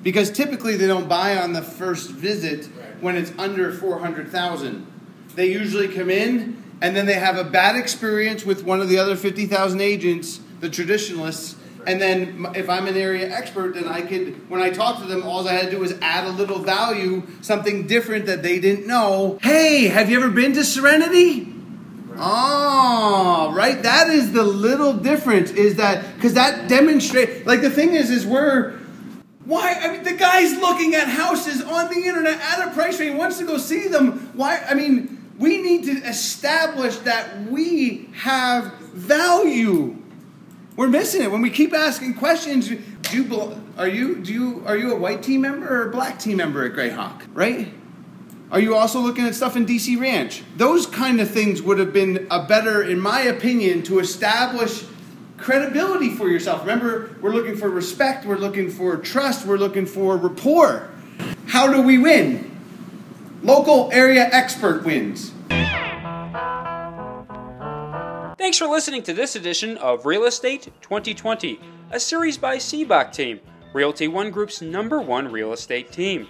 because 0.03 0.31
typically 0.31 0.77
they 0.77 0.87
don't 0.87 1.09
buy 1.09 1.37
on 1.37 1.53
the 1.53 1.63
first 1.63 2.11
visit 2.11 2.67
when 3.01 3.17
it's 3.17 3.33
under 3.39 3.73
four 3.73 3.99
hundred 3.99 4.31
thousand. 4.31 4.87
They 5.35 5.53
usually 5.53 5.89
come 5.89 6.11
in 6.11 6.63
and 6.81 6.97
then 6.97 7.07
they 7.07 7.15
have 7.15 7.37
a 7.37 7.45
bad 7.45 7.77
experience 7.77 8.45
with 8.45 8.65
one 8.65 8.81
of 8.81 8.89
the 8.89 8.99
other 8.99 9.17
fifty 9.17 9.47
thousand 9.47 9.81
agents 9.81 10.41
the 10.61 10.71
traditionalists. 10.71 11.57
And 11.87 12.01
then 12.01 12.47
if 12.55 12.69
I'm 12.69 12.87
an 12.87 12.97
area 12.97 13.29
expert, 13.29 13.75
then 13.75 13.89
I 13.89 14.03
could, 14.03 14.49
when 14.49 14.63
I 14.63 14.71
talk 14.71 15.01
to 15.01 15.07
them, 15.07 15.23
all 15.25 15.47
I 15.49 15.53
had 15.53 15.65
to 15.67 15.71
do 15.73 15.79
was 15.79 15.95
add 16.01 16.27
a 16.27 16.31
little 16.31 16.59
value, 16.59 17.23
something 17.41 17.87
different 17.87 18.27
that 18.27 18.43
they 18.43 18.61
didn't 18.61 18.87
know. 18.87 19.39
Hey, 19.43 19.89
have 19.89 20.11
you 20.11 20.19
ever 20.19 20.31
been 20.31 20.53
to 20.55 20.65
Serenity? 20.65 21.53
Oh, 22.17 23.53
right. 23.55 23.83
That 23.83 24.11
is 24.11 24.33
the 24.33 24.45
little 24.45 24.93
difference. 24.93 25.51
Is 25.51 25.77
that 25.77 26.15
because 26.15 26.35
that 26.35 26.69
demonstrates? 26.69 27.47
Like 27.47 27.63
the 27.63 27.71
thing 27.71 27.95
is, 27.95 28.11
is 28.11 28.27
we're 28.27 28.79
why? 29.45 29.75
I 29.81 29.93
mean, 29.93 30.05
the 30.05 30.13
guy's 30.13 30.53
looking 30.59 30.95
at 30.95 31.09
houses 31.09 31.63
on 31.63 31.89
the 31.89 32.07
internet 32.07 32.39
at 32.39 32.69
a 32.69 32.71
price 32.73 33.01
range. 33.01 33.19
Wants 33.19 33.39
to 33.39 33.45
go 33.45 33.59
see 33.59 33.89
them. 33.89 34.31
Why? 34.35 34.59
I 34.59 34.75
mean, 34.75 35.33
we 35.39 35.61
need 35.61 35.85
to 35.85 35.93
establish 36.07 36.97
that 36.99 37.43
we 37.45 38.09
have 38.15 38.75
value. 38.95 40.02
We're 40.77 40.89
missing 40.89 41.23
it 41.23 41.31
when 41.31 41.43
we 41.43 41.51
keep 41.51 41.75
asking 41.75 42.15
questions. 42.15 42.69
Do 42.69 42.77
you 43.13 43.63
are 43.77 43.89
you 43.89 44.23
do 44.23 44.33
you 44.33 44.63
are 44.67 44.77
you 44.77 44.93
a 44.93 44.97
white 44.97 45.23
team 45.23 45.43
member 45.43 45.69
or 45.69 45.89
a 45.89 45.91
black 45.91 46.19
team 46.19 46.39
member 46.39 46.65
at 46.65 46.73
Grayhawk? 46.73 47.27
Right? 47.35 47.75
Are 48.51 48.61
you 48.61 48.75
also 48.75 49.01
looking 49.01 49.25
at 49.25 49.35
stuff 49.35 49.57
in 49.57 49.65
DC 49.65 49.99
Ranch? 50.01 50.43
Those 50.57 50.87
kind 50.87 51.21
of 51.21 51.31
things 51.31 51.63
would 51.63 51.79
have 51.79 51.93
been 51.93 52.27
a 52.31 52.45
better, 52.45 52.83
in 52.83 53.01
my 53.01 53.23
opinion, 53.23 53.83
to 53.85 53.99
establish 53.99 54.85
credibility 55.39 56.11
for 56.11 56.29
yourself. 56.29 56.61
Remember, 56.61 57.17
we're 57.23 57.33
looking 57.33 57.57
for 57.57 57.71
respect, 57.71 58.27
we're 58.27 58.37
looking 58.37 58.71
for 58.71 58.97
trust, 58.99 59.47
we're 59.47 59.57
looking 59.57 59.87
for 59.87 60.19
rapport. 60.19 60.91
How 61.47 61.73
do 61.73 61.81
we 61.81 61.97
win? 61.97 62.51
Local 63.43 63.91
area 63.91 64.29
expert 64.31 64.85
wins. 64.85 65.32
Thanks 68.43 68.59
for 68.59 68.67
listening 68.67 69.05
to 69.05 69.13
this 69.13 69.37
edition 69.37 69.79
of 69.79 70.05
Real 70.05 70.25
Estate 70.25 70.65
2020, 70.81 71.61
a 71.93 72.01
series 72.01 72.37
by 72.37 72.57
Sibbach 72.57 73.13
Team, 73.13 73.39
Realty 73.73 74.09
One 74.09 74.33
Group's 74.33 74.61
number 74.61 75.01
one 75.01 75.31
real 75.31 75.53
estate 75.53 75.93
team. 75.93 76.27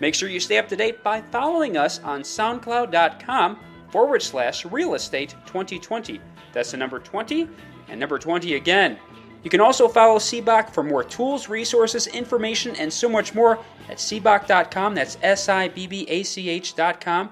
Make 0.00 0.14
sure 0.14 0.28
you 0.28 0.38
stay 0.38 0.58
up 0.58 0.68
to 0.68 0.76
date 0.76 1.02
by 1.02 1.22
following 1.22 1.78
us 1.78 1.98
on 2.00 2.20
SoundCloud.com 2.20 3.58
forward 3.90 4.22
slash 4.22 4.66
real 4.66 4.92
estate 4.96 5.34
2020. 5.46 6.20
That's 6.52 6.72
the 6.72 6.76
number 6.76 6.98
20 6.98 7.48
and 7.88 7.98
number 7.98 8.18
20 8.18 8.56
again. 8.56 8.98
You 9.42 9.48
can 9.48 9.62
also 9.62 9.88
follow 9.88 10.18
Sibbach 10.18 10.74
for 10.74 10.82
more 10.82 11.04
tools, 11.04 11.48
resources, 11.48 12.06
information, 12.06 12.76
and 12.76 12.92
so 12.92 13.08
much 13.08 13.34
more 13.34 13.58
at 13.88 13.96
Sibbach.com. 13.96 14.94
That's 14.94 15.16
S 15.22 15.48
I 15.48 15.68
B 15.68 15.86
B 15.86 16.04
A 16.06 16.22
C 16.22 16.50
H.com 16.50 17.30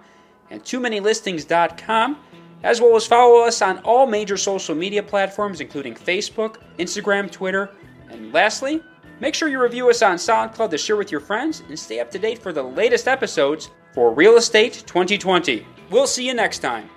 and 0.48 0.64
too 0.64 0.80
many 0.80 0.98
listings.com 0.98 2.16
as 2.62 2.80
well 2.80 2.96
as 2.96 3.06
follow 3.06 3.40
us 3.40 3.62
on 3.62 3.78
all 3.78 4.06
major 4.06 4.36
social 4.36 4.74
media 4.74 5.02
platforms, 5.02 5.60
including 5.60 5.94
Facebook, 5.94 6.56
Instagram, 6.78 7.30
Twitter, 7.30 7.70
and 8.10 8.32
lastly, 8.32 8.82
make 9.20 9.34
sure 9.34 9.48
you 9.48 9.60
review 9.60 9.90
us 9.90 10.02
on 10.02 10.16
SoundCloud 10.16 10.70
to 10.70 10.78
share 10.78 10.96
with 10.96 11.10
your 11.10 11.20
friends 11.20 11.62
and 11.68 11.78
stay 11.78 12.00
up 12.00 12.10
to 12.10 12.18
date 12.18 12.38
for 12.38 12.52
the 12.52 12.62
latest 12.62 13.08
episodes 13.08 13.70
for 13.92 14.12
Real 14.12 14.36
Estate 14.36 14.84
2020. 14.86 15.66
We'll 15.90 16.06
see 16.06 16.26
you 16.26 16.34
next 16.34 16.60
time. 16.60 16.88